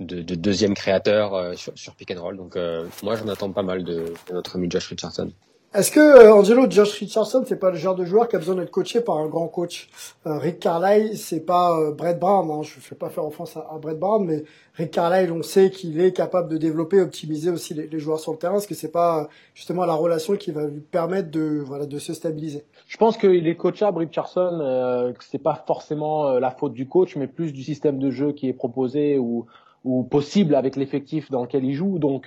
de, 0.01 0.23
de 0.23 0.35
deuxième 0.35 0.75
créateur 0.75 1.35
euh, 1.35 1.55
sur, 1.55 1.77
sur 1.79 1.95
pick 1.95 2.11
and 2.11 2.21
roll. 2.21 2.37
Donc 2.37 2.57
euh, 2.57 2.87
moi 3.03 3.17
j'en 3.17 3.29
attends 3.29 3.53
pas 3.53 3.63
mal 3.63 3.85
de, 3.85 4.13
de 4.29 4.33
notre 4.33 4.57
ami 4.57 4.71
Josh 4.71 4.89
Richardson. 4.89 5.31
Est-ce 5.75 5.91
que 5.91 5.99
euh, 5.99 6.32
Angelo 6.32 6.71
Josh 6.71 7.00
Richardson 7.00 7.43
c'est 7.44 7.59
pas 7.59 7.73
le 7.73 7.76
genre 7.76 7.97
de 7.97 8.05
joueur 8.05 8.29
qui 8.29 8.37
a 8.37 8.38
besoin 8.38 8.55
d'être 8.55 8.71
coaché 8.71 9.00
par 9.00 9.17
un 9.17 9.26
grand 9.26 9.49
coach? 9.49 9.88
Euh, 10.25 10.38
Rick 10.38 10.61
Carlisle 10.61 11.17
c'est 11.17 11.44
pas 11.44 11.76
euh, 11.76 11.91
Brett 11.91 12.17
Brown 12.21 12.49
hein, 12.49 12.62
je 12.62 12.79
fais 12.79 12.94
pas 12.94 13.09
faire 13.09 13.26
offense 13.26 13.56
à, 13.56 13.76
Brett 13.82 13.99
Brown 13.99 14.25
mais 14.25 14.44
Rick 14.75 14.93
Carlisle 14.93 15.32
on 15.32 15.43
sait 15.43 15.71
qu'il 15.71 16.00
est 16.00 16.12
capable 16.12 16.49
de 16.49 16.59
développer 16.59 17.00
optimiser 17.00 17.51
aussi 17.51 17.75
les, 17.75 17.99
joueurs 17.99 18.20
sur 18.20 18.31
le 18.31 18.39
terrain 18.39 18.58
est-ce 18.58 18.69
que 18.69 18.75
c'est 18.77 18.93
pas 18.93 19.29
justement 19.53 19.84
la 19.84 19.94
relation 19.94 20.37
qui 20.37 20.53
va 20.53 20.65
lui 20.65 20.81
permettre 20.81 21.32
de 21.32 21.60
voilà 21.67 21.87
de 21.87 21.99
se 21.99 22.15
stabiliser. 22.15 22.63
Je 22.87 22.96
pense 22.96 23.17
qu'il 23.17 23.49
est 23.49 23.56
coachable 23.56 23.99
Richardson 23.99 24.60
euh, 24.63 25.13
c'est 25.29 25.43
pas 25.43 25.65
forcément 25.67 26.39
la 26.39 26.53
faute 26.53 26.75
du 26.75 26.87
coach 26.87 27.17
mais 27.17 27.27
plus 27.27 27.53
du 27.53 27.65
système 27.65 27.99
de 27.99 28.13
jeu 28.13 28.31
qui 28.31 28.49
est 28.49 28.53
proposé 28.53 29.19
ou 29.19 29.46
ou 29.82 30.05
possible 30.05 30.55
avec 30.55 30.77
l'effectif 30.77 31.31
dans 31.32 31.43
lequel 31.43 31.65
il 31.65 31.75
joue. 31.75 31.99
Donc 31.99 32.27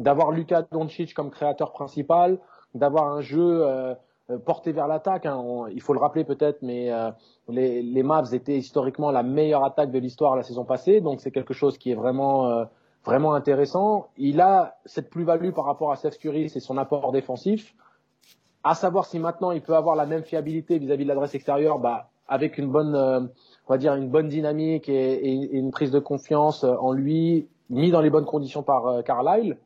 d'avoir 0.00 0.32
Luka 0.32 0.66
Doncic 0.72 1.14
comme 1.14 1.30
créateur 1.30 1.72
principal, 1.72 2.38
d'avoir 2.74 3.12
un 3.12 3.20
jeu 3.20 3.62
euh, 4.30 4.38
porté 4.38 4.72
vers 4.72 4.88
l'attaque. 4.88 5.26
Hein. 5.26 5.66
Il 5.72 5.82
faut 5.82 5.92
le 5.92 6.00
rappeler 6.00 6.24
peut-être, 6.24 6.62
mais 6.62 6.90
euh, 6.90 7.10
les, 7.48 7.82
les, 7.82 8.02
Mavs 8.02 8.32
étaient 8.32 8.56
historiquement 8.56 9.10
la 9.10 9.22
meilleure 9.22 9.62
attaque 9.62 9.90
de 9.90 9.98
l'histoire 9.98 10.36
la 10.36 10.42
saison 10.42 10.64
passée, 10.64 11.00
donc 11.00 11.20
c'est 11.20 11.30
quelque 11.30 11.54
chose 11.54 11.78
qui 11.78 11.90
est 11.90 11.94
vraiment 11.94 12.48
euh, 12.48 12.64
vraiment 13.04 13.34
intéressant. 13.34 14.08
Il 14.16 14.40
a 14.40 14.78
cette 14.86 15.10
plus-value 15.10 15.50
par 15.50 15.66
rapport 15.66 15.92
à 15.92 15.96
Seth 15.96 16.18
Curry, 16.18 16.48
c'est 16.48 16.60
son 16.60 16.78
apport 16.78 17.12
défensif. 17.12 17.74
À 18.64 18.74
savoir 18.74 19.04
si 19.04 19.18
maintenant 19.18 19.50
il 19.50 19.60
peut 19.60 19.76
avoir 19.76 19.96
la 19.96 20.06
même 20.06 20.22
fiabilité 20.22 20.78
vis-à-vis 20.78 21.04
de 21.04 21.08
l'adresse 21.08 21.34
extérieure, 21.34 21.78
bah 21.78 22.08
avec 22.28 22.56
une 22.58 22.70
bonne, 22.70 22.94
on 22.94 23.72
va 23.72 23.78
dire 23.78 23.94
une 23.94 24.08
bonne 24.08 24.28
dynamique 24.28 24.88
et, 24.88 25.28
une 25.28 25.72
prise 25.72 25.90
de 25.90 25.98
confiance 25.98 26.62
en 26.62 26.92
lui, 26.92 27.48
mis 27.70 27.90
dans 27.90 28.00
les 28.00 28.10
bonnes 28.10 28.26
conditions 28.26 28.62
par 28.62 29.02
Carlisle 29.02 29.56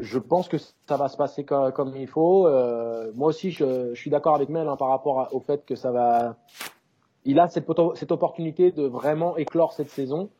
je 0.00 0.18
pense 0.18 0.48
que 0.48 0.56
ça 0.58 0.96
va 0.96 1.08
se 1.08 1.16
passer 1.16 1.44
comme, 1.44 1.94
il 1.96 2.08
faut. 2.08 2.46
Euh, 2.46 3.12
moi 3.14 3.28
aussi, 3.28 3.50
je, 3.50 3.94
suis 3.94 4.10
d'accord 4.10 4.34
avec 4.34 4.48
Mel 4.48 4.68
hein, 4.68 4.76
par 4.76 4.88
rapport 4.88 5.28
au 5.32 5.40
fait 5.40 5.64
que 5.64 5.76
ça 5.76 5.92
va. 5.92 6.36
Il 7.24 7.38
a 7.38 7.48
cette, 7.48 7.66
cette 7.94 8.12
opportunité 8.12 8.70
de 8.70 8.84
vraiment 8.86 9.36
éclore 9.36 9.72
cette 9.72 9.88
saison. 9.88 10.30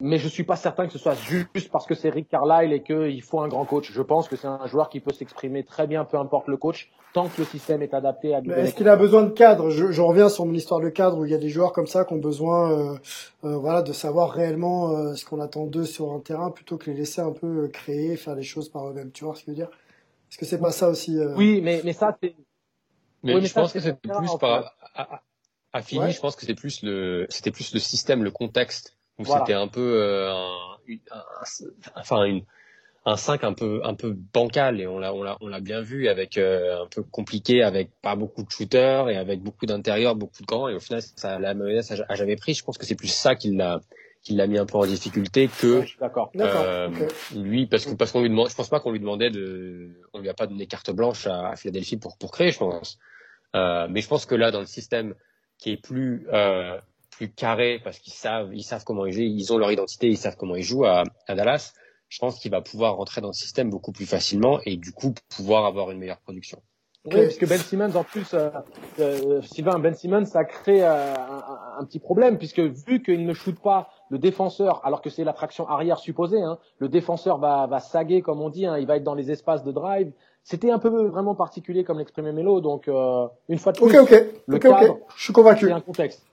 mais 0.00 0.18
je 0.18 0.28
suis 0.28 0.44
pas 0.44 0.56
certain 0.56 0.86
que 0.86 0.92
ce 0.92 0.98
soit 0.98 1.14
juste 1.14 1.70
parce 1.70 1.86
que 1.86 1.94
c'est 1.94 2.10
Rick 2.10 2.28
Carlisle 2.28 2.72
et 2.72 2.82
qu'il 2.82 3.22
faut 3.22 3.40
un 3.40 3.48
grand 3.48 3.64
coach. 3.64 3.90
Je 3.92 4.02
pense 4.02 4.28
que 4.28 4.36
c'est 4.36 4.46
un 4.46 4.66
joueur 4.66 4.90
qui 4.90 5.00
peut 5.00 5.12
s'exprimer 5.12 5.64
très 5.64 5.86
bien, 5.86 6.04
peu 6.04 6.18
importe 6.18 6.48
le 6.48 6.56
coach, 6.56 6.90
tant 7.18 7.28
que 7.28 7.40
le 7.40 7.46
système 7.46 7.82
est 7.82 7.94
adapté 7.94 8.34
à. 8.34 8.38
Est-ce 8.38 8.74
qu'il 8.74 8.88
a 8.88 8.96
besoin 8.96 9.24
de 9.24 9.30
cadre? 9.30 9.70
Je, 9.70 9.90
je, 9.90 10.00
reviens 10.00 10.28
sur 10.28 10.46
mon 10.46 10.54
histoire 10.54 10.80
de 10.80 10.88
cadre 10.88 11.18
où 11.18 11.24
il 11.24 11.32
y 11.32 11.34
a 11.34 11.38
des 11.38 11.48
joueurs 11.48 11.72
comme 11.72 11.86
ça 11.86 12.04
qui 12.04 12.12
ont 12.14 12.18
besoin, 12.18 12.70
euh, 12.70 12.98
euh, 13.44 13.56
voilà, 13.56 13.82
de 13.82 13.92
savoir 13.92 14.30
réellement 14.30 14.90
euh, 14.90 15.14
ce 15.14 15.24
qu'on 15.24 15.40
attend 15.40 15.66
d'eux 15.66 15.84
sur 15.84 16.12
un 16.12 16.20
terrain 16.20 16.50
plutôt 16.50 16.76
que 16.78 16.90
les 16.90 16.96
laisser 16.96 17.20
un 17.20 17.32
peu 17.32 17.68
créer, 17.68 18.16
faire 18.16 18.36
les 18.36 18.42
choses 18.42 18.68
par 18.68 18.88
eux-mêmes. 18.88 19.10
Tu 19.10 19.24
vois 19.24 19.34
ce 19.34 19.40
que 19.40 19.46
je 19.46 19.50
veux 19.50 19.56
dire? 19.56 19.70
Est-ce 20.30 20.38
que 20.38 20.46
c'est 20.46 20.58
pas 20.60 20.72
ça 20.72 20.88
aussi 20.88 21.18
euh 21.18 21.34
Oui, 21.36 21.60
mais 21.62 21.80
mais 21.84 21.92
ça 21.92 22.16
c'est. 22.22 22.34
Mais, 23.24 23.34
Oui, 23.34 23.40
mais 23.40 23.48
je 23.48 23.52
ça, 23.52 23.62
pense 23.62 23.72
que 23.72 23.78
différent, 23.80 24.20
plus 24.20 24.38
par 24.38 24.72
à, 24.94 25.14
à, 25.14 25.22
à 25.72 25.82
Philly, 25.82 26.00
Ouais. 26.00 26.12
je 26.12 26.20
pense 26.20 26.36
que 26.36 26.46
c'est 26.46 26.54
plus 26.54 26.82
le 26.82 27.26
c'était 27.30 27.50
plus 27.50 27.74
le 27.74 27.80
système, 27.80 28.22
le 28.22 28.30
contexte 28.30 28.96
où 29.18 29.24
Voilà. 29.24 29.40
c'était 29.40 29.54
un 29.54 29.66
peu 29.66 29.80
euh, 30.02 30.32
un, 30.32 30.56
une- 30.86 31.00
un- 31.10 31.24
enfin 31.96 32.24
une 32.24 32.44
un 33.08 33.16
5 33.16 33.42
un 33.44 33.54
peu 33.54 33.80
un 33.84 33.94
peu 33.94 34.14
bancal 34.34 34.80
et 34.80 34.86
on 34.86 34.98
l'a 34.98 35.14
on 35.14 35.22
l'a 35.22 35.38
on 35.40 35.48
l'a 35.48 35.60
bien 35.60 35.80
vu 35.80 36.08
avec 36.08 36.36
euh, 36.36 36.82
un 36.82 36.86
peu 36.86 37.02
compliqué 37.02 37.62
avec 37.62 37.90
pas 38.02 38.16
beaucoup 38.16 38.42
de 38.42 38.50
shooters 38.50 39.08
et 39.08 39.16
avec 39.16 39.42
beaucoup 39.42 39.64
d'intérieurs, 39.64 40.14
beaucoup 40.14 40.42
de 40.42 40.46
grands 40.46 40.68
et 40.68 40.74
au 40.74 40.80
final 40.80 41.00
ça 41.02 41.38
la 41.38 41.54
mayonnaise 41.54 42.04
a, 42.06 42.14
jamais 42.14 42.36
pris. 42.36 42.54
Je 42.54 42.62
pense 42.62 42.76
que 42.76 42.84
c'est 42.84 42.96
plus 42.96 43.08
ça 43.08 43.34
qui 43.34 43.54
l'a 43.54 43.80
qui 44.22 44.34
l'a 44.34 44.46
mis 44.46 44.58
un 44.58 44.66
peu 44.66 44.76
en 44.76 44.84
difficulté 44.84 45.48
que 45.48 45.84
d'accord. 45.98 46.30
Euh, 46.36 46.90
lui 47.34 47.66
parce 47.66 47.86
que 47.86 47.94
parce 47.94 48.12
qu'on 48.12 48.20
lui 48.20 48.28
demande 48.28 48.50
je 48.50 48.54
pense 48.54 48.68
pas 48.68 48.78
qu'on 48.78 48.92
lui 48.92 49.00
demandait 49.00 49.30
de 49.30 49.88
on 50.12 50.20
lui 50.20 50.28
a 50.28 50.34
pas 50.34 50.46
donné 50.46 50.66
carte 50.66 50.90
blanche 50.90 51.26
à, 51.26 51.48
à 51.48 51.56
Philadelphie 51.56 51.96
pour 51.96 52.18
pour 52.18 52.30
créer 52.30 52.50
je 52.50 52.58
pense 52.58 52.98
euh, 53.56 53.86
mais 53.88 54.02
je 54.02 54.08
pense 54.08 54.26
que 54.26 54.34
là 54.34 54.50
dans 54.50 54.60
le 54.60 54.66
système 54.66 55.14
qui 55.56 55.70
est 55.70 55.82
plus 55.82 56.26
plus 57.10 57.30
carré 57.30 57.80
parce 57.82 57.98
qu'ils 58.00 58.12
savent 58.12 58.50
ils 58.52 58.64
savent 58.64 58.84
comment 58.84 59.06
ils 59.06 59.12
jouent 59.12 59.22
ils 59.22 59.52
ont 59.52 59.56
leur 59.56 59.72
identité 59.72 60.08
ils 60.08 60.18
savent 60.18 60.36
comment 60.36 60.56
ils 60.56 60.62
jouent 60.62 60.84
à, 60.84 61.04
à 61.26 61.34
Dallas 61.34 61.72
je 62.08 62.18
pense 62.18 62.38
qu'il 62.38 62.50
va 62.50 62.60
pouvoir 62.60 62.96
rentrer 62.96 63.20
dans 63.20 63.28
le 63.28 63.34
système 63.34 63.70
beaucoup 63.70 63.92
plus 63.92 64.06
facilement 64.06 64.60
et 64.64 64.76
du 64.76 64.92
coup 64.92 65.14
pouvoir 65.34 65.66
avoir 65.66 65.90
une 65.90 65.98
meilleure 65.98 66.20
production. 66.20 66.60
Oui, 67.04 67.22
parce 67.22 67.36
que 67.36 67.46
Ben 67.46 67.58
Simmons, 67.58 67.94
en 67.94 68.04
plus, 68.04 68.34
euh, 68.34 68.50
euh, 68.98 69.40
Sylvain, 69.42 69.78
Ben 69.78 69.94
Simmons, 69.94 70.26
ça 70.26 70.44
crée 70.44 70.82
euh, 70.82 71.14
un, 71.14 71.80
un 71.80 71.84
petit 71.84 72.00
problème, 72.00 72.36
puisque 72.38 72.58
vu 72.58 73.02
qu'il 73.02 73.24
ne 73.24 73.32
shoot 73.32 73.58
pas 73.58 73.88
le 74.10 74.18
défenseur, 74.18 74.84
alors 74.84 75.00
que 75.00 75.08
c'est 75.08 75.24
l'attraction 75.24 75.66
arrière 75.68 75.98
supposée, 75.98 76.42
hein, 76.42 76.58
le 76.78 76.88
défenseur 76.88 77.38
va, 77.38 77.66
va 77.66 77.80
saguer, 77.80 78.20
comme 78.20 78.42
on 78.42 78.50
dit, 78.50 78.66
hein, 78.66 78.76
il 78.78 78.86
va 78.86 78.96
être 78.96 79.04
dans 79.04 79.14
les 79.14 79.30
espaces 79.30 79.62
de 79.62 79.72
drive. 79.72 80.12
C'était 80.42 80.70
un 80.70 80.78
peu 80.78 81.06
vraiment 81.06 81.34
particulier, 81.34 81.84
comme 81.84 81.98
l'exprimait 81.98 82.32
Melo, 82.32 82.60
donc 82.60 82.88
euh, 82.88 83.26
une 83.48 83.58
fois 83.58 83.72
de 83.72 83.78
plus, 83.78 83.98
ok, 83.98 84.24
le 84.46 84.56
ok, 84.56 84.62
cadre. 84.62 84.98
Je 85.16 85.24
suis 85.24 85.32
convaincu. 85.32 85.66
c'est 85.66 85.72
un 85.72 85.80
contexte. 85.80 86.24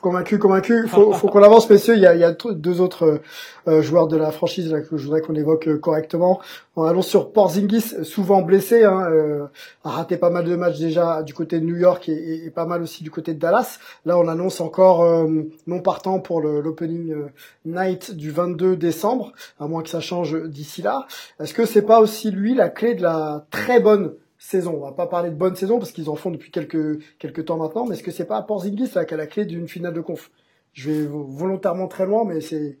Convaincu, 0.00 0.38
convaincu. 0.38 0.86
Faut, 0.88 1.12
faut 1.12 1.28
qu'on 1.28 1.42
avance, 1.42 1.70
messieurs. 1.70 1.94
Il 1.94 2.02
y 2.02 2.06
a, 2.06 2.14
il 2.14 2.20
y 2.20 2.24
a 2.24 2.32
deux 2.32 2.80
autres 2.80 3.20
euh, 3.68 3.80
joueurs 3.80 4.06
de 4.06 4.16
la 4.16 4.32
franchise 4.32 4.70
là, 4.70 4.80
que 4.80 4.96
je 4.96 5.04
voudrais 5.04 5.20
qu'on 5.22 5.34
évoque 5.34 5.68
euh, 5.68 5.78
correctement. 5.78 6.40
On 6.76 6.82
allons 6.82 7.00
sur 7.00 7.32
Porzingis, 7.32 7.94
souvent 8.04 8.42
blessé, 8.42 8.84
hein, 8.84 9.06
euh, 9.10 9.46
a 9.84 9.90
raté 9.90 10.16
pas 10.16 10.28
mal 10.30 10.44
de 10.44 10.56
matchs 10.56 10.78
déjà 10.78 11.22
du 11.22 11.32
côté 11.32 11.60
de 11.60 11.64
New 11.64 11.76
York 11.76 12.08
et, 12.08 12.12
et- 12.12 12.44
et 12.46 12.50
pas 12.50 12.66
mal 12.66 12.82
aussi 12.82 13.02
du 13.02 13.10
côté 13.10 13.32
de 13.32 13.38
Dallas. 13.38 13.78
Là, 14.04 14.18
on 14.18 14.28
annonce 14.28 14.60
encore 14.60 15.02
euh, 15.04 15.28
non 15.66 15.80
partant 15.80 16.18
pour 16.18 16.40
l'opening 16.42 17.12
euh, 17.12 17.26
night 17.64 18.14
du 18.14 18.30
22 18.30 18.76
décembre, 18.76 19.32
à 19.60 19.66
moins 19.68 19.82
que 19.82 19.88
ça 19.88 20.00
change 20.00 20.34
d'ici 20.48 20.82
là. 20.82 21.06
Est-ce 21.40 21.54
que 21.54 21.64
c'est 21.64 21.82
pas 21.82 22.00
aussi 22.00 22.30
lui 22.30 22.54
la 22.54 22.68
clé 22.68 22.94
de 22.94 23.02
la 23.02 23.46
très 23.50 23.80
bonne 23.80 24.12
saison. 24.44 24.74
On 24.76 24.80
va 24.84 24.92
pas 24.92 25.06
parler 25.06 25.30
de 25.30 25.36
bonne 25.36 25.56
saison 25.56 25.78
parce 25.78 25.92
qu'ils 25.92 26.10
en 26.10 26.16
font 26.16 26.30
depuis 26.30 26.50
quelques 26.50 27.02
quelques 27.18 27.46
temps 27.46 27.56
maintenant, 27.56 27.86
mais 27.86 27.94
est-ce 27.94 28.02
que 28.02 28.10
c'est 28.10 28.26
pas 28.26 28.42
Porzingis 28.42 28.90
là 28.94 29.04
qui 29.04 29.14
a 29.14 29.16
la 29.16 29.26
clé 29.26 29.44
d'une 29.46 29.68
finale 29.68 29.94
de 29.94 30.00
conf? 30.00 30.30
Je 30.72 30.90
vais 30.90 31.06
volontairement 31.06 31.88
très 31.88 32.06
loin, 32.06 32.24
mais 32.24 32.40
c'est 32.40 32.78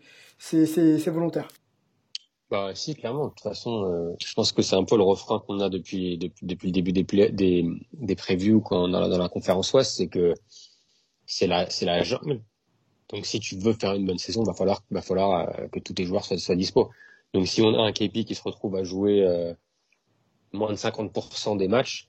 volontaire. 1.10 1.48
Bah 2.50 2.74
si, 2.74 2.94
clairement. 2.94 3.26
De 3.26 3.30
toute 3.30 3.40
façon, 3.40 3.84
euh, 3.84 4.14
je 4.24 4.32
pense 4.34 4.52
que 4.52 4.62
c'est 4.62 4.76
un 4.76 4.84
peu 4.84 4.96
le 4.96 5.02
refrain 5.02 5.40
qu'on 5.40 5.60
a 5.60 5.68
depuis 5.70 6.18
depuis, 6.18 6.68
le 6.68 6.72
début 6.72 6.92
des 6.92 7.04
play- 7.04 7.30
des 7.32 7.64
des 7.94 8.14
previews 8.16 8.60
quand 8.60 8.78
on 8.84 8.92
a 8.94 9.08
dans 9.08 9.18
la 9.18 9.28
conférence 9.28 9.72
Ouest, 9.72 9.96
c'est 9.96 10.08
que 10.08 10.34
c'est 11.26 11.46
la 11.46 11.68
la 11.82 12.02
jungle. 12.02 12.42
Donc 13.10 13.26
si 13.26 13.40
tu 13.40 13.56
veux 13.56 13.72
faire 13.74 13.94
une 13.94 14.06
bonne 14.06 14.18
saison, 14.18 14.42
va 14.44 14.54
falloir 14.54 14.82
va 14.90 15.02
falloir 15.02 15.48
euh, 15.60 15.68
que 15.68 15.80
tous 15.80 15.94
tes 15.94 16.04
joueurs 16.04 16.24
soient, 16.24 16.38
soient 16.38 16.56
dispo. 16.56 16.90
Donc 17.34 17.46
si 17.48 17.62
on 17.62 17.74
a 17.74 17.82
un 17.82 17.92
KP 17.92 18.24
qui 18.24 18.34
se 18.34 18.42
retrouve 18.42 18.76
à 18.76 18.84
jouer 18.84 19.22
euh, 19.26 19.54
moins 20.54 20.70
de 20.70 20.76
50% 20.76 21.56
des 21.56 21.68
matchs, 21.68 22.08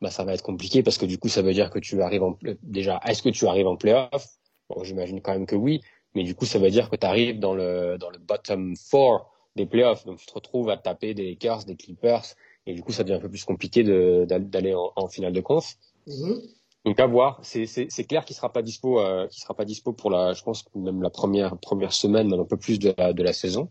bah 0.00 0.10
ça 0.10 0.24
va 0.24 0.34
être 0.34 0.42
compliqué 0.42 0.82
parce 0.82 0.98
que 0.98 1.06
du 1.06 1.18
coup 1.18 1.28
ça 1.28 1.42
veut 1.42 1.52
dire 1.52 1.70
que 1.70 1.78
tu 1.78 2.02
arrives 2.02 2.22
en 2.22 2.38
déjà 2.62 3.00
est-ce 3.06 3.22
que 3.22 3.30
tu 3.30 3.46
arrives 3.46 3.66
en 3.66 3.76
playoff? 3.76 4.26
Bon, 4.68 4.84
j'imagine 4.84 5.20
quand 5.20 5.32
même 5.32 5.46
que 5.46 5.56
oui, 5.56 5.80
mais 6.14 6.22
du 6.22 6.34
coup 6.34 6.44
ça 6.44 6.58
veut 6.58 6.70
dire 6.70 6.90
que 6.90 6.96
tu 6.96 7.06
arrives 7.06 7.38
dans 7.38 7.54
le 7.54 7.96
dans 7.98 8.10
le 8.10 8.18
bottom 8.18 8.76
four 8.76 9.32
des 9.56 9.66
playoffs. 9.66 10.04
Donc 10.04 10.18
tu 10.18 10.26
te 10.26 10.34
retrouves 10.34 10.70
à 10.70 10.76
taper 10.76 11.14
des 11.14 11.30
Lakers, 11.30 11.64
des 11.64 11.76
Clippers, 11.76 12.24
et 12.66 12.74
du 12.74 12.82
coup 12.82 12.92
ça 12.92 13.04
devient 13.04 13.16
un 13.16 13.20
peu 13.20 13.30
plus 13.30 13.44
compliqué 13.44 13.82
d'aller 13.82 14.74
en, 14.74 14.92
en 14.96 15.08
finale 15.08 15.32
de 15.32 15.40
conf. 15.40 15.76
Mhm. 16.06 16.42
Donc 16.84 17.00
à 17.00 17.06
voir. 17.06 17.40
C'est 17.42 18.04
clair 18.06 18.24
qu'il 18.24 18.36
sera 18.36 18.52
pas 18.52 18.62
dispo, 18.62 19.00
euh, 19.00 19.26
qu'il 19.28 19.42
sera 19.42 19.54
pas 19.54 19.64
dispo 19.64 19.92
pour 19.92 20.10
la, 20.10 20.34
je 20.34 20.42
pense 20.42 20.64
même 20.74 21.02
la 21.02 21.10
première 21.10 21.56
première 21.58 21.92
semaine, 21.92 22.28
même 22.28 22.40
un 22.40 22.44
peu 22.44 22.56
plus 22.56 22.78
de 22.78 22.94
la 22.96 23.12
de 23.12 23.22
la 23.22 23.32
saison. 23.32 23.70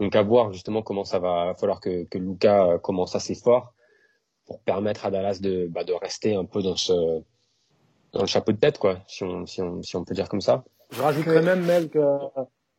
Donc 0.00 0.14
à 0.14 0.22
voir 0.22 0.52
justement 0.52 0.82
comment 0.82 1.04
ça 1.04 1.18
va, 1.18 1.54
falloir 1.54 1.80
que 1.80 2.04
que 2.04 2.18
Luca 2.18 2.64
euh, 2.66 2.78
commence 2.78 3.14
assez 3.16 3.34
fort 3.34 3.72
pour 4.46 4.60
permettre 4.60 5.06
à 5.06 5.10
Dallas 5.10 5.38
de 5.40 5.66
bah, 5.66 5.84
de 5.84 5.92
rester 5.92 6.34
un 6.34 6.44
peu 6.44 6.62
dans 6.62 6.76
ce 6.76 7.22
dans 8.12 8.20
le 8.20 8.26
chapeau 8.26 8.52
de 8.52 8.58
tête 8.58 8.78
quoi, 8.78 8.98
si 9.06 9.24
on 9.24 9.46
si 9.46 9.62
on 9.62 9.82
si 9.82 9.96
on 9.96 10.04
peut 10.04 10.14
dire 10.14 10.28
comme 10.28 10.40
ça. 10.40 10.64
Je 10.90 11.02
rajouterais 11.02 11.42
même, 11.42 11.64
Mel, 11.64 11.88
que 11.90 11.98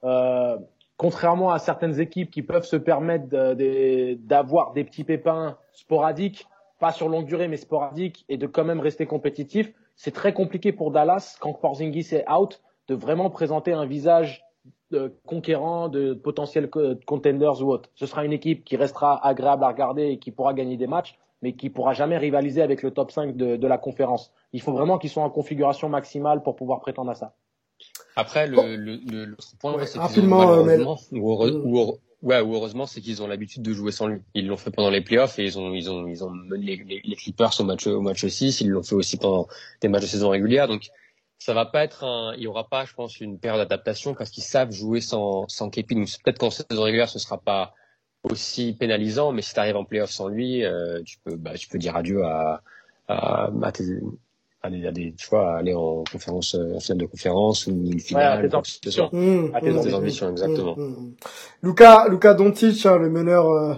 euh, 0.03 0.57
contrairement 0.95 1.51
à 1.51 1.59
certaines 1.59 1.99
équipes 1.99 2.31
qui 2.31 2.41
peuvent 2.41 2.65
se 2.65 2.77
permettre 2.77 3.27
de- 3.27 3.53
de- 3.53 4.13
d'avoir 4.15 4.73
des 4.73 4.83
petits 4.85 5.03
pépins 5.03 5.57
sporadiques, 5.73 6.47
pas 6.79 6.91
sur 6.93 7.09
longue 7.09 7.25
durée, 7.25 7.47
mais 7.49 7.57
sporadiques, 7.57 8.23
et 8.29 8.37
de 8.37 8.47
quand 8.47 8.63
même 8.63 8.79
rester 8.79 9.05
compétitif, 9.05 9.73
c'est 9.95 10.13
très 10.13 10.33
compliqué 10.33 10.71
pour 10.71 10.91
Dallas, 10.91 11.35
quand 11.41 11.53
Porzingis 11.53 12.15
est 12.15 12.25
out, 12.31 12.61
de 12.87 12.95
vraiment 12.95 13.29
présenter 13.29 13.73
un 13.73 13.85
visage 13.85 14.45
euh, 14.93 15.09
conquérant 15.25 15.89
de 15.89 16.13
potentiels 16.13 16.69
co- 16.69 16.95
contenders 17.05 17.61
ou 17.61 17.71
autres. 17.71 17.89
Ce 17.95 18.05
sera 18.05 18.23
une 18.25 18.33
équipe 18.33 18.63
qui 18.63 18.75
restera 18.77 19.25
agréable 19.25 19.63
à 19.63 19.67
regarder 19.67 20.07
et 20.07 20.19
qui 20.19 20.31
pourra 20.31 20.53
gagner 20.53 20.77
des 20.77 20.87
matchs, 20.87 21.17
mais 21.41 21.53
qui 21.53 21.69
pourra 21.69 21.93
jamais 21.93 22.17
rivaliser 22.17 22.61
avec 22.61 22.81
le 22.83 22.91
top 22.91 23.11
5 23.11 23.35
de, 23.35 23.57
de 23.57 23.67
la 23.67 23.77
conférence. 23.77 24.31
Il 24.53 24.61
faut 24.61 24.71
vraiment 24.71 24.97
qu'ils 24.97 25.09
soient 25.09 25.23
en 25.23 25.29
configuration 25.29 25.89
maximale 25.89 26.41
pour 26.43 26.55
pouvoir 26.55 26.79
prétendre 26.79 27.11
à 27.11 27.15
ça. 27.15 27.33
Après, 28.15 28.47
le, 28.47 28.75
le, 28.75 28.99
le- 29.05 29.25
l'autre 29.25 29.53
point, 29.59 29.73
Ouais, 29.75 29.85
c'est 29.85 29.91
qu'ils 29.93 29.99
ont, 29.99 30.03
rapidement, 30.07 30.41
euh, 30.41 30.63
malheureusement, 30.63 30.97
ou, 31.11 31.31
heureux- 31.31 31.61
ou 31.63 31.77
heureux- 31.77 31.99
ouais, 32.23 32.41
ou 32.41 32.55
heureusement, 32.55 32.87
c'est 32.87 33.01
qu'ils 33.01 33.21
ont 33.21 33.27
l'habitude 33.27 33.61
de 33.61 33.73
jouer 33.73 33.91
sans 33.91 34.07
lui. 34.07 34.21
Ils 34.33 34.47
l'ont 34.47 34.57
fait 34.57 34.71
pendant 34.71 34.89
les 34.89 35.01
playoffs 35.01 35.37
et 35.37 35.43
ils 35.43 35.59
ont, 35.59 35.73
ils 35.73 35.91
ont, 35.91 36.07
ils 36.07 36.23
ont 36.23 36.31
mené 36.31 36.65
les, 36.65 36.83
les, 36.83 37.01
les 37.03 37.15
Clippers 37.15 37.51
au 37.59 37.63
match, 37.63 37.85
au 37.85 38.01
match 38.01 38.25
6. 38.25 38.61
Ils 38.61 38.69
l'ont 38.69 38.81
fait 38.83 38.95
aussi 38.95 39.17
pendant 39.17 39.47
des 39.81 39.89
matchs 39.89 40.03
de 40.03 40.07
saison 40.07 40.29
régulière. 40.29 40.67
Donc, 40.67 40.87
ça 41.39 41.53
va 41.53 41.65
pas 41.65 41.83
être 41.83 42.03
un, 42.03 42.33
il 42.35 42.43
y 42.43 42.47
aura 42.47 42.67
pas, 42.69 42.85
je 42.85 42.93
pense, 42.93 43.19
une 43.21 43.39
période 43.39 43.61
d'adaptation 43.67 44.13
parce 44.15 44.29
qu'ils 44.31 44.43
savent 44.43 44.71
jouer 44.71 45.01
sans, 45.01 45.47
sans 45.47 45.69
c'est 45.73 45.83
peut-être 46.23 46.39
qu'en 46.39 46.49
saison 46.51 46.83
régulière, 46.83 47.09
ce 47.09 47.19
sera 47.19 47.37
pas 47.39 47.73
aussi 48.23 48.73
pénalisant, 48.73 49.31
mais 49.31 49.41
si 49.41 49.53
tu 49.53 49.59
arrives 49.59 49.77
en 49.77 49.85
playoff 49.85 50.09
sans 50.11 50.27
lui, 50.27 50.63
euh, 50.65 51.01
tu 51.03 51.17
peux, 51.23 51.35
bah, 51.37 51.53
tu 51.55 51.67
peux 51.69 51.77
dire 51.77 51.95
adieu 51.95 52.23
à, 52.25 52.61
à, 53.07 53.49
à 53.63 53.71
tes, 53.71 53.85
à 54.63 54.69
des, 54.69 54.87
à 54.87 54.91
des- 54.91 55.13
tu 55.15 55.27
vois, 55.29 55.55
à 55.55 55.57
aller 55.59 55.73
en 55.73 56.03
conférence, 56.11 56.55
euh, 56.55 56.75
en 56.75 56.79
finale 56.79 56.99
de 56.99 57.05
conférence 57.05 57.67
ou 57.67 57.71
une 57.71 57.99
Ouais, 58.11 58.23
à 58.23 58.37
finale, 58.37 58.39
tes 58.39 58.49
soit. 58.91 59.13
Mmh, 59.13 59.19
À 59.53 59.61
tes 59.61 59.71
mmh, 59.71 59.93
ambitions, 59.93 60.29
mmh, 60.31 60.31
exactement. 60.31 60.77
mmh, 60.77 60.81
mmh. 60.81 61.15
Luka, 61.63 62.07
Luka 62.09 62.33
Doncic, 62.33 62.85
hein, 62.85 62.97
le 62.97 63.09
meneur 63.09 63.49
euh, 63.49 63.75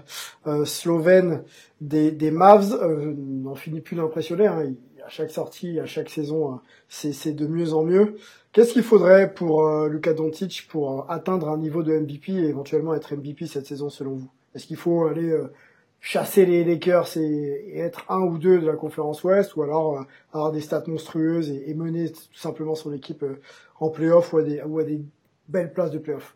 euh, 0.47 0.65
slovène 0.65 1.43
des, 1.81 2.11
des 2.11 2.29
Mavs, 2.31 2.73
euh, 2.73 3.13
n'en 3.17 3.55
finit 3.55 3.81
plus 3.81 3.95
d'impressionner. 3.95 4.47
Hein. 4.47 4.63
Il- 4.65 4.77
À 5.09 5.11
chaque 5.11 5.31
sortie, 5.31 5.79
à 5.79 5.87
chaque 5.87 6.07
saison, 6.07 6.53
euh, 6.53 6.57
c'est 6.87 7.33
de 7.33 7.47
mieux 7.47 7.73
en 7.73 7.83
mieux. 7.83 8.17
Qu'est-ce 8.51 8.73
qu'il 8.73 8.83
faudrait 8.83 9.33
pour 9.33 9.65
euh, 9.65 9.89
Luka 9.89 10.13
Doncic 10.13 10.67
pour 10.69 10.99
euh, 10.99 11.03
atteindre 11.09 11.49
un 11.49 11.57
niveau 11.57 11.81
de 11.81 11.91
MVP 11.97 12.31
et 12.31 12.49
éventuellement 12.49 12.93
être 12.93 13.15
MVP 13.15 13.47
cette 13.47 13.65
saison 13.65 13.89
selon 13.89 14.11
vous? 14.11 14.29
Est-ce 14.53 14.67
qu'il 14.67 14.77
faut 14.77 15.07
aller 15.07 15.31
euh, 15.31 15.51
chasser 15.99 16.45
les 16.45 16.63
Lakers 16.63 17.17
et, 17.17 17.79
être 17.79 18.05
un 18.07 18.19
ou 18.19 18.37
deux 18.37 18.59
de 18.59 18.67
la 18.67 18.75
conférence 18.75 19.23
Ouest 19.23 19.55
ou 19.55 19.63
alors 19.63 19.97
euh, 19.97 20.01
avoir 20.31 20.51
des 20.51 20.61
stats 20.61 20.83
monstrueuses 20.85 21.49
et, 21.49 21.71
et 21.71 21.73
mener 21.73 22.11
tout 22.11 22.21
simplement 22.35 22.75
son 22.75 22.93
équipe 22.93 23.23
euh, 23.23 23.41
en 23.79 23.89
playoff 23.89 24.31
ou 24.33 24.37
à 24.37 24.43
des, 24.43 24.61
ou 24.61 24.77
à 24.77 24.83
des 24.83 25.01
belles 25.47 25.73
places 25.73 25.89
de 25.89 25.97
playoff? 25.97 26.35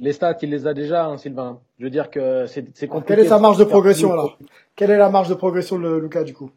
Les 0.00 0.12
stats, 0.12 0.38
il 0.42 0.50
les 0.50 0.66
a 0.66 0.74
déjà, 0.74 1.06
hein, 1.06 1.16
Sylvain. 1.16 1.60
Je 1.78 1.84
veux 1.84 1.90
dire 1.90 2.10
que 2.10 2.46
c'est 2.46 2.60
Alors, 2.82 2.94
compliqué. 2.94 3.14
Quelle 3.14 3.24
est 3.24 3.28
sa 3.28 3.38
marge 3.38 3.58
de 3.58 3.62
progression 3.62 4.10
alors? 4.12 4.36
Quelle 4.74 4.90
est 4.90 4.98
la 4.98 5.10
marge 5.10 5.28
de 5.28 5.34
progression 5.34 5.78
de 5.78 5.96
Lucas 5.96 6.24
du 6.24 6.34
coup? 6.34 6.50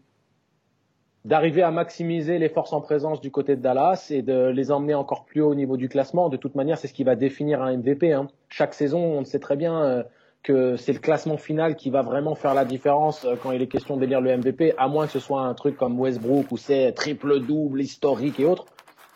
D'arriver 1.26 1.64
à 1.64 1.72
maximiser 1.72 2.38
les 2.38 2.50
forces 2.50 2.72
en 2.72 2.82
présence 2.82 3.20
du 3.20 3.32
côté 3.32 3.56
de 3.56 3.62
Dallas 3.62 4.10
et 4.12 4.22
de 4.22 4.50
les 4.50 4.72
emmener 4.72 4.94
encore 4.94 5.26
plus 5.26 5.42
haut 5.42 5.50
au 5.50 5.56
niveau 5.56 5.76
du 5.76 5.90
classement. 5.90 6.30
De 6.30 6.38
toute 6.38 6.54
manière, 6.54 6.78
c'est 6.78 6.88
ce 6.88 6.94
qui 6.94 7.04
va 7.04 7.16
définir 7.16 7.64
un 7.64 7.78
MVP. 7.78 8.14
Hein. 8.14 8.28
Chaque 8.48 8.76
saison, 8.76 9.00
on 9.00 9.24
sait 9.24 9.40
très 9.40 9.56
bien 9.56 9.82
euh, 9.82 10.04
que 10.44 10.76
c'est 10.76 10.94
le 10.94 11.00
classement 11.00 11.38
final 11.38 11.78
qui 11.78 11.90
va 11.90 12.04
vraiment 12.04 12.36
faire 12.36 12.54
la 12.54 12.64
différence 12.64 13.26
euh, 13.26 13.34
quand 13.42 13.52
il 13.52 13.60
est 13.64 13.66
question 13.66 13.98
d'élire 13.98 14.22
le 14.22 14.38
MVP, 14.38 14.76
à 14.78 14.88
moins 14.88 15.08
que 15.08 15.14
ce 15.14 15.20
soit 15.20 15.42
un 15.42 15.56
truc 15.56 15.78
comme 15.78 16.00
Westbrook 16.00 16.52
où 16.52 16.58
c'est 16.58 16.92
triple-double, 16.92 17.82
historique 17.82 18.40
et 18.40 18.46
autres. 18.46 18.68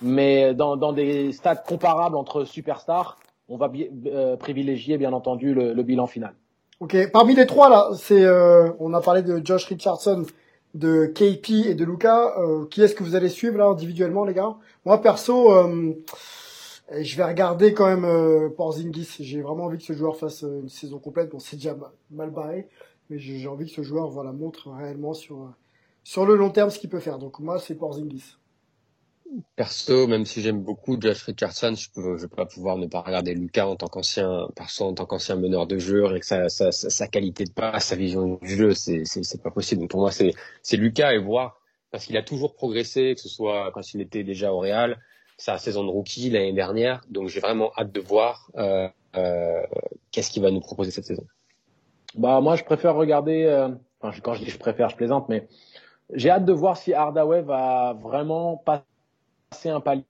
Mais 0.01 0.55
dans, 0.55 0.77
dans 0.77 0.93
des 0.93 1.31
stats 1.31 1.57
comparables 1.57 2.15
entre 2.15 2.43
superstars, 2.43 3.19
on 3.49 3.57
va 3.57 3.71
privilégier 4.39 4.97
bien 4.97 5.13
entendu 5.13 5.53
le, 5.53 5.73
le, 5.73 5.83
bilan 5.83 6.07
final. 6.07 6.33
Ok, 6.79 6.97
parmi 7.11 7.35
les 7.35 7.45
trois 7.45 7.69
là, 7.69 7.89
c'est 7.95 8.25
on 8.79 8.93
a 8.93 9.01
parlé 9.01 9.21
de 9.21 9.41
Josh 9.43 9.65
Richardson, 9.65 10.23
de 10.73 11.05
KP 11.07 11.67
et 11.67 11.75
de 11.75 11.83
Luca. 11.83 12.35
qui 12.69 12.81
est-ce 12.81 12.95
que 12.95 13.03
vous 13.03 13.15
allez 13.15 13.29
suivre 13.29 13.57
là 13.57 13.65
individuellement 13.65 14.25
les 14.25 14.33
gars? 14.33 14.55
Moi 14.85 15.01
perso 15.01 15.51
je 16.91 17.17
vais 17.17 17.23
regarder 17.23 17.73
quand 17.73 17.85
même 17.85 18.05
euh, 18.05 18.49
Porzingis. 18.49 19.17
J'ai 19.19 19.41
vraiment 19.41 19.65
envie 19.65 19.77
que 19.77 19.83
ce 19.83 19.93
joueur 19.93 20.17
fasse 20.17 20.43
euh, 20.43 20.61
une 20.61 20.69
saison 20.69 20.99
complète. 20.99 21.29
Bon, 21.29 21.39
c'est 21.39 21.55
déjà 21.55 21.75
mal, 22.09 22.31
barré, 22.31 22.67
mais 23.09 23.19
j'ai 23.19 23.47
envie 23.47 23.65
que 23.65 23.71
ce 23.71 23.83
joueur 23.83 24.09
voilà, 24.09 24.31
montre 24.31 24.71
réellement 24.71 25.13
sur, 25.13 25.43
euh, 25.43 25.49
sur 26.03 26.25
le 26.25 26.35
long 26.35 26.49
terme 26.49 26.69
ce 26.69 26.79
qu'il 26.79 26.89
peut 26.89 26.99
faire. 26.99 27.19
Donc 27.19 27.39
moi, 27.39 27.59
c'est 27.59 27.75
Porzingis. 27.75 28.37
Perso, 29.55 30.07
même 30.07 30.25
si 30.25 30.41
j'aime 30.41 30.63
beaucoup 30.63 30.99
Josh 30.99 31.23
Richardson, 31.23 31.75
je 31.75 31.89
je 32.17 32.25
peux 32.25 32.35
pas 32.35 32.45
pouvoir 32.45 32.77
ne 32.77 32.87
pas 32.87 33.01
regarder 33.01 33.35
Lucas 33.35 33.67
en 33.67 33.75
tant 33.75 33.87
qu'ancien, 33.87 34.47
perso, 34.55 34.85
en 34.85 34.93
tant 34.93 35.05
qu'ancien 35.05 35.35
meneur 35.35 35.67
de 35.67 35.77
jeu, 35.77 36.17
que 36.17 36.25
sa, 36.25 36.49
sa, 36.49 36.71
sa, 36.71 37.07
qualité 37.07 37.43
de 37.43 37.51
passe, 37.51 37.87
sa 37.87 37.95
vision 37.95 38.39
du 38.41 38.55
jeu, 38.55 38.73
c'est, 38.73 39.03
c'est, 39.05 39.41
pas 39.41 39.51
possible. 39.51 39.81
Donc 39.81 39.91
pour 39.91 39.99
moi, 39.99 40.11
c'est, 40.11 40.31
c'est 40.63 40.77
Lucas 40.77 41.13
et 41.13 41.19
voir, 41.19 41.61
parce 41.91 42.05
qu'il 42.05 42.17
a 42.17 42.23
toujours 42.23 42.55
progressé, 42.55 43.13
que 43.13 43.21
ce 43.21 43.29
soit 43.29 43.71
quand 43.73 43.93
il 43.93 44.01
était 44.01 44.23
déjà 44.23 44.51
au 44.51 44.59
Real, 44.59 44.99
sa 45.37 45.57
saison 45.57 45.83
de 45.83 45.89
rookie 45.89 46.29
l'année 46.29 46.53
dernière, 46.53 47.01
donc 47.09 47.29
j'ai 47.29 47.39
vraiment 47.39 47.71
hâte 47.77 47.91
de 47.91 48.01
voir 48.01 48.51
euh, 48.57 48.89
euh, 49.15 49.61
qu'est-ce 50.11 50.31
qu'il 50.31 50.43
va 50.43 50.51
nous 50.51 50.59
proposer 50.59 50.91
cette 50.91 51.05
saison. 51.05 51.25
Bah 52.15 52.41
moi 52.41 52.55
je 52.55 52.63
préfère 52.63 52.95
regarder, 52.95 53.43
euh, 53.43 53.69
quand 54.01 54.33
je 54.33 54.43
dis 54.43 54.49
je 54.49 54.57
préfère, 54.57 54.89
je 54.89 54.97
plaisante, 54.97 55.29
mais 55.29 55.47
j'ai 56.13 56.29
hâte 56.29 56.45
de 56.45 56.51
voir 56.51 56.75
si 56.75 56.93
Hardaway 56.93 57.41
va 57.41 57.93
vraiment 58.01 58.57
passer 58.57 58.83
un 59.65 59.79
palier 59.81 60.03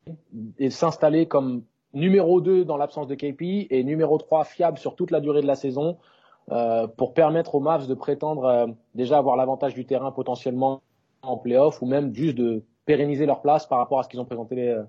et 0.58 0.69
s'installer 0.69 1.27
comme 1.27 1.63
numéro 1.93 2.41
2 2.41 2.65
dans 2.65 2.77
l'absence 2.77 3.08
de 3.08 3.15
KP 3.15 3.67
et 3.69 3.84
numéro 3.84 4.17
3 4.17 4.43
fiable 4.43 4.77
sur 4.77 4.96
toute 4.96 5.12
la 5.12 5.22
durée 5.22 5.41
de 5.41 5.48
la 5.48 5.55
saison 5.55 5.98
euh, 6.51 6.88
pour 6.88 7.13
permettre 7.13 7.55
aux 7.55 7.60
Mavs 7.60 7.88
de 7.88 7.93
prétendre 7.93 8.46
euh, 8.46 8.67
déjà 8.96 9.17
avoir 9.17 9.38
l'avantage 9.38 9.74
du 9.74 9.86
terrain 9.86 10.12
potentiellement 10.12 10.81
en 11.22 11.38
playoff 11.38 11.81
ou 11.81 11.86
même 11.86 12.13
juste 12.13 12.38
de 12.38 12.63
pérenniser 12.86 13.25
leur 13.25 13.41
place 13.41 13.65
par 13.65 13.79
rapport 13.79 14.00
à 14.00 14.03
ce 14.03 14.10
qu'ils 14.10 14.19
ont 14.19 14.25
présenté 14.25 14.69
euh, 14.69 14.84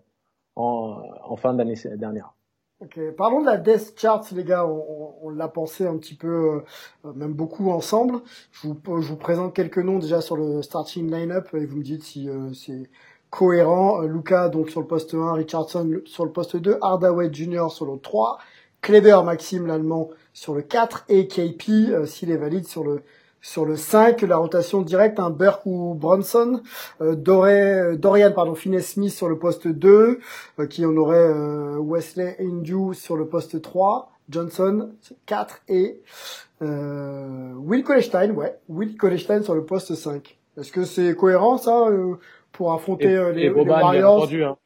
en, 0.57 1.37
fin 1.37 1.55
d'année 1.55 1.77
dernière. 1.97 2.35
Ok, 2.81 2.99
parlons 3.17 3.41
de 3.43 3.47
la 3.47 3.59
Death 3.59 3.95
Chart, 3.99 4.25
les 4.33 4.45
gars. 4.45 4.67
On, 4.67 5.29
l'a 5.29 5.49
pensé 5.49 5.87
un 5.87 5.97
petit 5.99 6.15
peu, 6.15 6.65
même 7.05 7.35
beaucoup 7.35 7.71
ensemble. 7.71 8.21
Je 8.53 8.69
vous, 8.69 9.01
je 9.01 9.09
vous 9.09 9.17
présente 9.17 9.55
quelques 9.55 9.79
noms 9.79 9.99
déjà 9.99 10.21
sur 10.23 10.37
le 10.37 10.63
starting 10.63 11.11
line-up 11.11 11.49
et 11.55 11.67
vous 11.67 11.77
me 11.77 11.83
dites 11.83 12.03
si 12.03 12.29
c'est 12.55 12.91
cohérent. 13.31 14.03
Euh, 14.03 14.07
Luca 14.07 14.49
donc 14.49 14.71
sur 14.71 14.81
le 14.81 14.87
poste 14.87 15.15
1, 15.15 15.33
Richardson 15.33 16.01
sur 16.05 16.25
le 16.25 16.33
poste 16.33 16.57
2, 16.57 16.79
Hardaway 16.81 17.33
Jr. 17.33 17.71
sur 17.71 17.87
le 17.87 17.99
3, 17.99 18.39
Kleber 18.83 19.23
Maxime 19.25 19.67
l'allemand 19.67 20.11
sur 20.33 20.55
le 20.55 20.63
4 20.63 21.05
et 21.09 21.27
KP 21.27 22.07
s'il 22.07 22.31
est 22.31 22.37
valide 22.37 22.67
sur 22.67 22.85
le 22.85 23.03
sur 23.43 23.65
le 23.65 23.77
5, 23.77 24.23
la 24.23 24.37
rotation 24.37 24.83
directe, 24.83 25.19
un 25.19 25.31
Burke 25.31 25.65
ou 25.65 25.95
Bronson. 25.95 26.63
Euh, 27.01 27.17
euh, 27.27 27.97
Dorian 27.97 28.33
pardon, 28.33 28.55
Finney-Smith 28.55 29.13
sur 29.13 29.29
le 29.29 29.39
poste 29.39 29.67
2, 29.67 30.21
euh, 30.59 30.67
qui 30.67 30.85
en 30.85 30.97
aurait 30.97 31.17
euh, 31.17 31.79
Wesley 31.79 32.37
Indu 32.41 32.95
sur 32.95 33.17
le 33.17 33.27
poste 33.27 33.61
3, 33.61 34.13
Johnson 34.29 34.91
4 35.27 35.63
et 35.69 36.01
Will 36.61 37.83
Colestein, 37.85 38.31
ouais, 38.33 38.59
Will 38.69 38.97
Colestein 38.97 39.43
sur 39.43 39.55
le 39.55 39.65
poste 39.65 39.95
5. 39.95 40.37
Est-ce 40.59 40.73
que 40.73 40.85
c'est 40.85 41.15
cohérent 41.17 41.57
ça 41.57 41.89
pour 42.61 42.75
affronter 42.75 43.09
les, 43.33 43.45
et 43.45 43.49
Boban, 43.49 43.81
Warriors 43.81 43.91
bien 43.91 44.07
entendu, 44.07 44.45
hein. 44.45 44.57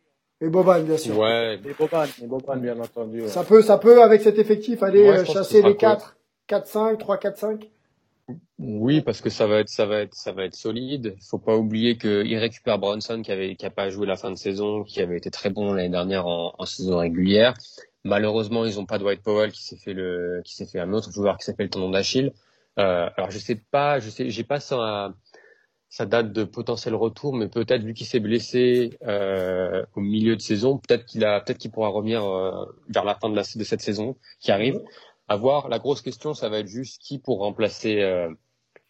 Et 0.41 0.49
Boban, 0.49 0.81
bien 0.81 0.97
sûr. 0.97 1.17
Ouais. 1.17 1.61
Et 1.65 1.75
Boban, 1.79 2.07
et 2.21 2.27
Boban 2.27 2.57
bien 2.57 2.77
entendu. 2.81 3.23
Ouais. 3.23 3.29
Ça 3.29 3.45
peut, 3.45 3.63
ça 3.63 3.79
peut 3.79 4.03
avec 4.03 4.21
cet 4.21 4.37
effectif 4.41 4.83
aller 4.83 5.25
chasser 5.25 5.63
les 5.63 5.77
4, 5.77 6.17
4-5, 6.49 6.97
3-4-5 6.97 7.69
oui, 8.59 9.01
parce 9.01 9.21
que 9.21 9.31
ça 9.31 9.47
va 9.47 9.61
être, 9.61 9.69
ça 9.69 9.87
va 9.87 9.99
être, 10.01 10.15
ça 10.15 10.33
va 10.33 10.45
être 10.45 10.57
solide. 10.57 11.15
Faut 11.31 11.39
pas 11.39 11.57
oublier 11.57 11.97
qu'il 11.97 12.37
récupère 12.37 12.81
Bronson 12.81 13.23
qui 13.23 13.31
avait, 13.31 13.55
qui 13.55 13.65
a 13.65 13.71
pas 13.71 13.91
joué 13.91 14.09
la 14.09 14.17
fin 14.17 14.33
de 14.33 14.37
saison, 14.37 14.83
qui 14.83 15.01
avait 15.01 15.19
été 15.19 15.31
très 15.31 15.51
bon 15.51 15.73
l'année 15.73 15.91
dernière 15.91 16.27
en, 16.27 16.55
en, 16.59 16.67
saison 16.67 16.99
régulière. 16.99 17.55
Malheureusement, 18.03 18.65
ils 18.65 18.81
ont 18.81 18.87
pas 18.87 18.99
Dwight 18.99 19.23
Powell 19.23 19.53
qui 19.53 19.63
s'est 19.63 19.77
fait 19.77 19.93
le, 19.93 20.41
qui 20.45 20.57
s'est 20.57 20.67
fait 20.67 20.81
un 20.81 20.93
autre 20.93 21.13
joueur 21.13 21.37
qui 21.39 21.45
s'appelle 21.45 21.69
tendon 21.71 21.91
d'Achille. 21.91 22.33
Euh, 22.79 23.09
alors 23.17 23.31
je 23.31 23.39
sais 23.39 23.55
pas, 23.71 24.01
je 24.01 24.11
sais, 24.11 24.31
j'ai 24.31 24.45
pas 24.45 24.59
sa, 24.59 25.15
sa 25.95 26.07
date 26.07 26.33
de 26.33 26.43
potentiel 26.43 26.97
retour, 26.97 27.37
mais 27.37 27.47
peut-être 27.47 27.85
vu 27.85 27.95
qu'il 27.95 28.09
s'est 28.09 28.19
blessé 28.19 28.99
euh, 29.07 29.87
au 29.95 30.01
milieu 30.01 30.35
de 30.35 30.41
saison, 30.41 30.77
peut-être 30.79 31.07
qu'il 31.07 31.25
a, 31.25 31.41
peut-être 31.41 31.59
qu'il 31.59 31.71
pourra 31.71 31.89
revenir 31.89 32.25
euh, 32.25 32.65
vers 32.89 33.05
la 33.05 33.15
fin 33.15 33.31
de, 33.31 33.41
cette 33.43 33.81
saison 33.81 34.17
qui 34.41 34.51
arrive 34.51 34.81
à 35.29 35.37
voir. 35.37 35.69
La 35.69 35.79
grosse 35.79 36.03
question, 36.03 36.35
ça 36.35 36.49
va 36.49 36.59
être 36.59 36.67
juste 36.67 37.01
qui 37.01 37.21
pour 37.21 37.39
remplacer 37.39 38.01
euh, 38.01 38.29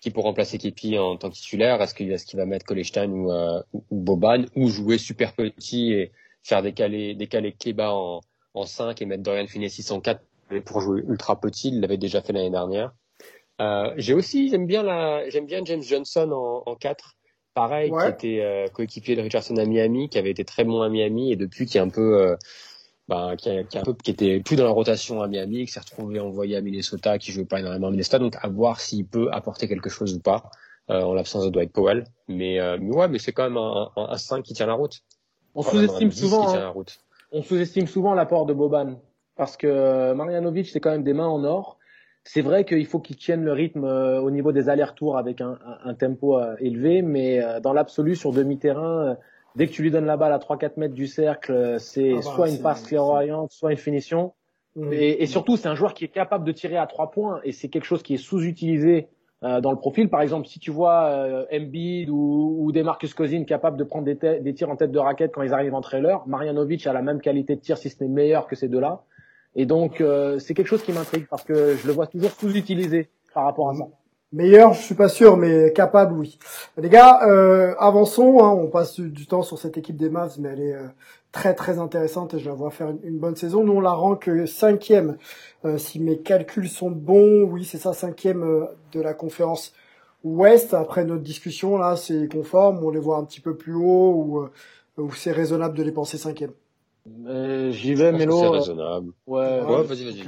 qui 0.00 0.10
pour 0.10 0.24
remplacer 0.24 0.56
Kepi 0.56 0.98
en 0.98 1.18
tant 1.18 1.28
que 1.28 1.34
titulaire. 1.34 1.82
Est-ce 1.82 1.94
qu'il 1.94 2.10
est 2.10 2.34
va 2.36 2.46
mettre 2.46 2.64
Kolestein 2.64 3.10
ou, 3.10 3.30
euh, 3.30 3.60
ou, 3.74 4.00
Boban 4.00 4.46
ou 4.56 4.68
jouer 4.68 4.96
super 4.96 5.34
petit 5.34 5.92
et 5.92 6.10
faire 6.42 6.62
décaler 6.62 7.14
décaler 7.14 7.52
Keba 7.52 7.92
en 7.92 8.22
en 8.54 8.64
5 8.64 9.02
et 9.02 9.04
mettre 9.04 9.22
Dorian 9.22 9.46
Finney-6 9.46 9.92
en 9.92 10.00
4 10.00 10.22
pour 10.64 10.80
jouer 10.80 11.02
ultra 11.06 11.38
petit? 11.38 11.68
Il 11.68 11.80
l'avait 11.82 11.98
déjà 11.98 12.22
fait 12.22 12.32
l'année 12.32 12.48
dernière. 12.48 12.94
Euh, 13.60 13.92
j'ai 13.96 14.14
aussi 14.14 14.48
j'aime 14.48 14.66
bien 14.66 14.82
la 14.82 15.28
j'aime 15.30 15.46
bien 15.46 15.64
James 15.64 15.82
Johnson 15.82 16.30
en, 16.32 16.68
en 16.68 16.74
4 16.74 17.14
pareil 17.54 17.92
qui 17.92 18.08
était 18.08 18.40
euh, 18.42 18.66
coéquipier 18.66 19.14
de 19.14 19.20
Richardson 19.20 19.56
à 19.58 19.64
Miami 19.64 20.08
qui 20.08 20.18
avait 20.18 20.32
été 20.32 20.44
très 20.44 20.64
bon 20.64 20.82
à 20.82 20.88
Miami 20.88 21.30
et 21.30 21.36
depuis 21.36 21.64
qui 21.64 21.78
est 21.78 21.80
un 21.80 21.88
peu 21.88 22.20
euh, 22.20 22.36
bah, 23.08 23.34
qui, 23.36 23.50
qui, 23.68 23.78
un 23.78 23.82
peu, 23.82 23.94
qui 23.94 24.10
était 24.10 24.40
plus 24.40 24.56
dans 24.56 24.64
la 24.64 24.70
rotation 24.70 25.20
à 25.22 25.28
Miami, 25.28 25.66
qui 25.66 25.72
s'est 25.72 25.80
retrouvé 25.80 26.20
envoyé 26.20 26.56
à 26.56 26.60
Minnesota, 26.62 27.18
qui 27.18 27.32
jouait 27.32 27.44
pas 27.44 27.60
énormément 27.60 27.88
à 27.88 27.90
Minnesota, 27.90 28.18
donc 28.18 28.34
à 28.40 28.48
voir 28.48 28.80
s'il 28.80 29.06
peut 29.06 29.28
apporter 29.30 29.68
quelque 29.68 29.90
chose 29.90 30.14
ou 30.14 30.20
pas 30.20 30.50
euh, 30.90 31.02
en 31.02 31.14
l'absence 31.14 31.44
de 31.44 31.50
Dwight 31.50 31.72
Powell. 31.72 32.04
Mais, 32.28 32.60
euh, 32.60 32.78
mais 32.80 32.94
ouais, 32.94 33.08
mais 33.08 33.18
c'est 33.18 33.32
quand 33.32 33.44
même 33.44 33.58
un, 33.58 33.90
un, 33.96 34.08
un 34.08 34.16
5 34.16 34.42
qui 34.42 34.54
tient 34.54 34.66
la 34.66 34.74
route. 34.74 35.00
On 35.54 35.62
sous-estime 35.62 36.10
souvent, 36.10 36.48
hein, 36.54 36.74
on 37.30 37.42
sous-estime 37.42 37.86
souvent 37.86 38.14
l'apport 38.14 38.46
de 38.46 38.54
Boban 38.54 39.00
parce 39.36 39.56
que 39.56 39.66
euh, 39.66 40.14
Marianovic 40.14 40.68
c'est 40.68 40.80
quand 40.80 40.90
même 40.90 41.04
des 41.04 41.12
mains 41.14 41.28
en 41.28 41.44
or. 41.44 41.78
C'est 42.24 42.42
vrai 42.42 42.64
qu'il 42.64 42.86
faut 42.86 43.00
qu'il 43.00 43.16
tienne 43.16 43.44
le 43.44 43.52
rythme 43.52 43.84
euh, 43.84 44.20
au 44.20 44.30
niveau 44.30 44.52
des 44.52 44.68
allers-retours 44.68 45.18
avec 45.18 45.40
un, 45.40 45.58
un, 45.66 45.90
un 45.90 45.94
tempo 45.94 46.40
élevé, 46.58 47.02
mais 47.02 47.40
dans 47.62 47.72
l'absolu 47.72 48.16
sur 48.16 48.32
demi-terrain 48.32 49.16
Dès 49.56 49.68
que 49.68 49.72
tu 49.72 49.82
lui 49.82 49.90
donnes 49.90 50.06
la 50.06 50.16
balle 50.16 50.32
à 50.32 50.38
3-4 50.38 50.72
mètres 50.78 50.94
du 50.94 51.06
cercle, 51.06 51.76
c'est 51.78 52.10
ah 52.10 52.16
bah, 52.16 52.22
soit 52.22 52.50
une 52.50 52.60
passe 52.60 52.82
clairvoyante, 52.82 53.52
soit 53.52 53.70
une 53.70 53.78
finition. 53.78 54.32
Mmh. 54.74 54.92
Et, 54.92 55.22
et, 55.22 55.26
surtout, 55.26 55.56
c'est 55.56 55.68
un 55.68 55.76
joueur 55.76 55.94
qui 55.94 56.04
est 56.04 56.08
capable 56.08 56.44
de 56.44 56.50
tirer 56.50 56.76
à 56.76 56.86
trois 56.86 57.12
points 57.12 57.40
et 57.44 57.52
c'est 57.52 57.68
quelque 57.68 57.84
chose 57.84 58.02
qui 58.02 58.14
est 58.14 58.18
sous-utilisé 58.18 59.06
euh, 59.44 59.60
dans 59.60 59.70
le 59.70 59.76
profil. 59.78 60.10
Par 60.10 60.22
exemple, 60.22 60.48
si 60.48 60.58
tu 60.58 60.72
vois 60.72 61.04
euh, 61.04 61.44
Embiid 61.52 62.10
ou, 62.10 62.56
ou 62.58 62.72
des 62.72 62.82
Marcus 62.82 63.14
Cousins 63.14 63.44
capables 63.44 63.76
de 63.76 63.84
prendre 63.84 64.04
des, 64.04 64.40
des, 64.40 64.54
tirs 64.54 64.70
en 64.70 64.76
tête 64.76 64.90
de 64.90 64.98
raquette 64.98 65.30
quand 65.32 65.42
ils 65.42 65.52
arrivent 65.52 65.74
en 65.74 65.80
trailer, 65.80 66.26
Marjanovic 66.26 66.84
a 66.88 66.92
la 66.92 67.02
même 67.02 67.20
qualité 67.20 67.54
de 67.54 67.60
tir, 67.60 67.78
si 67.78 67.90
ce 67.90 68.02
n'est 68.02 68.10
meilleur 68.10 68.48
que 68.48 68.56
ces 68.56 68.66
deux-là. 68.66 69.02
Et 69.56 69.66
donc, 69.66 70.00
euh, 70.00 70.38
c'est 70.38 70.54
quelque 70.54 70.68
chose 70.68 70.82
qui 70.82 70.92
m'intrigue 70.92 71.26
parce 71.28 71.44
que 71.44 71.76
je 71.76 71.86
le 71.86 71.92
vois 71.92 72.06
toujours 72.06 72.32
sous-utilisé 72.32 73.08
par 73.32 73.44
rapport 73.44 73.70
à 73.70 73.74
ça. 73.74 73.84
Meilleur, 74.34 74.72
je 74.72 74.82
suis 74.82 74.96
pas 74.96 75.08
sûr, 75.08 75.36
mais 75.36 75.72
capable, 75.72 76.14
oui. 76.14 76.40
Les 76.76 76.88
gars, 76.88 77.20
euh, 77.24 77.72
avançons. 77.78 78.40
Hein, 78.42 78.50
on 78.50 78.66
passe 78.66 78.98
du 78.98 79.26
temps 79.28 79.42
sur 79.42 79.58
cette 79.58 79.78
équipe 79.78 79.96
des 79.96 80.08
Mavs, 80.08 80.40
mais 80.40 80.48
elle 80.48 80.60
est 80.60 80.74
euh, 80.74 80.88
très 81.30 81.54
très 81.54 81.78
intéressante 81.78 82.34
et 82.34 82.40
je 82.40 82.48
la 82.48 82.54
vois 82.56 82.72
faire 82.72 82.92
une, 83.04 83.18
bonne 83.18 83.36
saison. 83.36 83.62
Nous, 83.62 83.74
on 83.74 83.80
la 83.80 83.92
rank 83.92 84.28
cinquième, 84.46 85.18
euh, 85.64 85.78
si 85.78 86.00
mes 86.00 86.18
calculs 86.18 86.68
sont 86.68 86.90
bons. 86.90 87.44
Oui, 87.44 87.64
c'est 87.64 87.78
ça, 87.78 87.92
cinquième 87.92 88.42
euh, 88.42 88.64
de 88.90 89.00
la 89.00 89.14
conférence 89.14 89.72
Ouest. 90.24 90.74
Après 90.74 91.04
notre 91.04 91.22
discussion, 91.22 91.78
là, 91.78 91.94
c'est 91.94 92.26
conforme. 92.26 92.82
On 92.82 92.90
les 92.90 92.98
voit 92.98 93.18
un 93.18 93.24
petit 93.24 93.40
peu 93.40 93.56
plus 93.56 93.74
haut 93.74 94.50
ou, 94.96 95.00
ou 95.00 95.12
c'est 95.12 95.30
raisonnable 95.30 95.76
de 95.76 95.84
les 95.84 95.92
penser 95.92 96.18
cinquième. 96.18 96.50
J'y 97.06 97.94
vais, 97.94 98.12
Mélo. 98.12 98.40
C'est 98.40 98.48
raisonnable. 98.48 99.12
Ouais, 99.26 99.60
ouais 99.62 99.82
vas-y, 99.82 100.04
vas-y. 100.04 100.24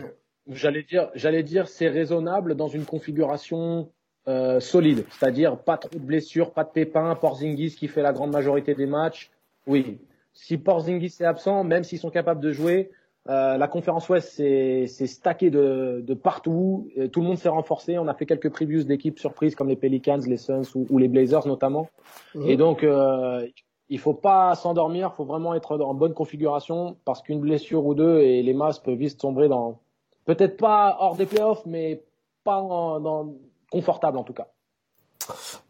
J'allais 0.49 0.83
dire, 0.83 1.11
j'allais 1.15 1.43
dire, 1.43 1.69
c'est 1.69 1.89
raisonnable 1.89 2.55
dans 2.55 2.69
une 2.69 2.85
configuration 2.85 3.91
euh, 4.29 4.61
solide, 4.61 5.05
c'est-à-dire 5.11 5.59
pas 5.59 5.77
trop 5.77 5.99
de 5.99 6.05
blessures, 6.05 6.53
pas 6.53 6.65
de 6.65 6.71
pépins, 6.71 7.15
Porzingis 7.15 7.75
qui 7.77 7.89
fait 7.89 8.03
la 8.03 8.13
grande 8.13 8.33
majorité 8.33 8.75
des 8.75 8.87
matchs. 8.87 9.31
Oui, 9.67 9.99
si 10.33 10.59
Porzingis 10.59 11.17
est 11.21 11.25
absent, 11.25 11.65
même 11.65 11.83
s'ils 11.83 11.99
sont 11.99 12.11
capables 12.11 12.41
de 12.41 12.53
jouer, 12.53 12.91
euh, 13.29 13.57
la 13.57 13.67
conférence 13.67 14.09
Ouest 14.09 14.29
c'est 14.37 15.07
stacké 15.07 15.51
de, 15.51 16.01
de 16.07 16.15
partout. 16.15 16.89
tout 17.11 17.21
le 17.21 17.27
monde 17.27 17.39
s'est 17.39 17.49
renforcé. 17.49 17.99
On 17.99 18.07
a 18.07 18.15
fait 18.15 18.27
quelques 18.27 18.51
previews 18.51 18.85
d'équipes 18.85 19.19
surprises 19.19 19.57
comme 19.57 19.69
les 19.69 19.77
Pelicans, 19.77 20.21
les 20.27 20.37
Suns 20.37 20.63
ou, 20.75 20.99
les 20.99 21.09
Blazers 21.09 21.47
notamment. 21.47 21.89
Mhm. 22.35 22.49
Et 22.49 22.57
donc 22.57 22.85
euh, 22.85 23.45
il 23.89 23.99
faut 23.99 24.15
pas 24.15 24.55
s'endormir, 24.55 25.15
faut 25.15 25.25
vraiment 25.25 25.55
être 25.55 25.79
en 25.79 25.95
bonne 25.95 26.15
configuration 26.15 26.97
parce 27.05 27.23
qu'une 27.23 27.41
blessure 27.41 27.85
ou 27.85 27.95
deux 27.95 28.21
et 28.21 28.43
les 28.43 28.55
masses 28.55 28.79
peuvent 28.79 28.97
vite 28.97 29.21
sombrer 29.21 29.49
dans 29.49 29.79
peut-être 30.25 30.57
pas 30.57 30.97
hors 31.01 31.17
des 31.17 31.27
playoffs, 31.27 31.65
mais 31.67 32.03
pas 32.45 32.61
dans 32.61 33.35
confortable 33.71 34.19
en 34.19 34.25
tout 34.25 34.33
cas. 34.33 34.49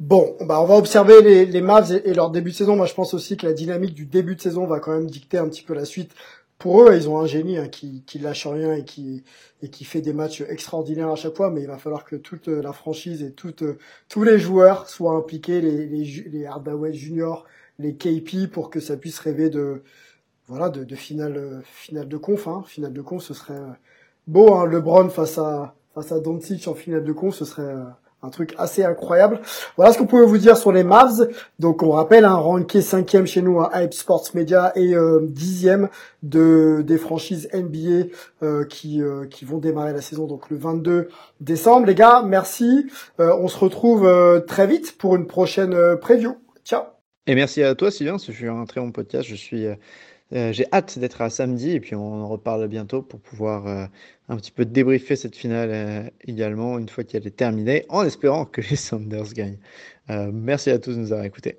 Bon, 0.00 0.36
bah 0.40 0.60
on 0.60 0.66
va 0.66 0.76
observer 0.76 1.22
les, 1.22 1.46
les 1.46 1.60
Mavs 1.62 1.90
et, 2.04 2.12
leur 2.12 2.30
début 2.30 2.50
de 2.50 2.56
saison. 2.56 2.76
Moi, 2.76 2.86
je 2.86 2.94
pense 2.94 3.14
aussi 3.14 3.36
que 3.36 3.46
la 3.46 3.54
dynamique 3.54 3.94
du 3.94 4.04
début 4.04 4.36
de 4.36 4.40
saison 4.40 4.66
va 4.66 4.80
quand 4.80 4.92
même 4.92 5.08
dicter 5.08 5.38
un 5.38 5.48
petit 5.48 5.62
peu 5.62 5.72
la 5.72 5.86
suite 5.86 6.12
pour 6.58 6.82
eux, 6.82 6.96
ils 6.96 7.08
ont 7.08 7.18
un 7.18 7.26
génie 7.26 7.58
hein, 7.58 7.68
qui, 7.68 8.02
qui 8.06 8.18
lâche 8.18 8.46
rien 8.46 8.72
et 8.72 8.84
qui, 8.84 9.24
et 9.62 9.68
qui 9.68 9.84
fait 9.84 10.00
des 10.00 10.14
matchs 10.14 10.40
extraordinaires 10.40 11.10
à 11.10 11.16
chaque 11.16 11.36
fois, 11.36 11.50
mais 11.50 11.60
il 11.60 11.66
va 11.66 11.76
falloir 11.76 12.04
que 12.04 12.16
toute 12.16 12.48
la 12.48 12.72
franchise 12.72 13.22
et 13.22 13.32
toute, 13.32 13.62
tous 14.08 14.22
les 14.22 14.38
joueurs 14.38 14.88
soient 14.88 15.16
impliqués, 15.16 15.60
les, 15.60 15.86
les, 15.86 16.04
les 16.04 16.46
Hardaway 16.46 16.94
Junior, 16.94 17.44
les 17.78 17.94
KP, 17.94 18.50
pour 18.50 18.70
que 18.70 18.80
ça 18.80 18.96
puisse 18.96 19.18
rêver 19.18 19.50
de, 19.50 19.82
voilà, 20.46 20.68
de, 20.68 20.84
de 20.84 20.94
finale, 20.94 21.62
finale 21.64 22.08
de 22.08 22.16
conf. 22.16 22.48
Hein. 22.48 22.64
Finale 22.66 22.92
de 22.92 23.02
conf, 23.02 23.22
ce 23.22 23.34
serait 23.34 23.60
beau, 24.26 24.54
hein, 24.54 24.66
LeBron 24.66 25.08
face 25.08 25.38
à, 25.38 25.74
face 25.94 26.12
à 26.12 26.20
Doncic 26.20 26.68
en 26.68 26.74
finale 26.74 27.04
de 27.04 27.12
conf, 27.12 27.34
ce 27.34 27.44
serait 27.44 27.74
un 28.22 28.30
truc 28.30 28.54
assez 28.58 28.84
incroyable. 28.84 29.40
Voilà 29.76 29.92
ce 29.92 29.98
qu'on 29.98 30.06
pouvait 30.06 30.26
vous 30.26 30.38
dire 30.38 30.56
sur 30.56 30.72
les 30.72 30.84
Mavs. 30.84 31.28
Donc 31.58 31.82
on 31.82 31.90
rappelle, 31.90 32.24
un 32.24 32.32
hein, 32.32 32.34
ranké 32.34 32.80
cinquième 32.80 33.26
chez 33.26 33.42
nous 33.42 33.60
à 33.60 33.82
Hype 33.82 33.94
Sports 33.94 34.28
Media 34.34 34.72
et 34.74 34.94
euh, 34.94 35.20
dixième 35.22 35.88
de 36.22 36.82
des 36.84 36.98
franchises 36.98 37.48
NBA 37.52 38.08
euh, 38.42 38.64
qui 38.64 39.02
euh, 39.02 39.26
qui 39.26 39.44
vont 39.44 39.58
démarrer 39.58 39.92
la 39.92 40.00
saison 40.00 40.26
donc 40.26 40.50
le 40.50 40.56
22 40.56 41.08
décembre. 41.40 41.86
Les 41.86 41.94
gars, 41.94 42.22
merci. 42.26 42.86
on 43.18 43.48
se 43.48 43.58
retrouve 43.58 44.08
très 44.46 44.66
vite 44.66 44.98
pour 44.98 45.16
une 45.16 45.26
prochaine 45.26 45.96
preview. 46.00 46.36
Ciao. 46.64 46.95
Et 47.26 47.34
merci 47.34 47.62
à 47.62 47.74
toi 47.74 47.90
Sylvain, 47.90 48.18
ce 48.18 48.32
fut 48.32 48.48
un 48.48 48.64
très 48.66 48.80
bon 48.80 48.92
podcast. 48.92 49.28
Je 49.28 49.34
suis 49.34 49.66
euh, 50.32 50.52
j'ai 50.52 50.66
hâte 50.72 50.98
d'être 50.98 51.22
à 51.22 51.30
samedi 51.30 51.70
et 51.70 51.80
puis 51.80 51.94
on 51.94 52.24
en 52.24 52.28
reparle 52.28 52.66
bientôt 52.66 53.00
pour 53.00 53.20
pouvoir 53.20 53.68
euh, 53.68 53.86
un 54.28 54.36
petit 54.36 54.50
peu 54.50 54.64
débriefer 54.64 55.14
cette 55.14 55.36
finale 55.36 55.70
euh, 55.70 56.02
également 56.26 56.78
une 56.78 56.88
fois 56.88 57.04
qu'elle 57.04 57.26
est 57.26 57.36
terminée 57.36 57.86
en 57.88 58.04
espérant 58.04 58.44
que 58.44 58.60
les 58.60 58.76
Sanders 58.76 59.32
gagnent. 59.34 59.58
merci 60.08 60.70
à 60.70 60.78
tous 60.78 60.92
de 60.92 60.98
nous 60.98 61.12
avoir 61.12 61.24
écoutés. 61.24 61.56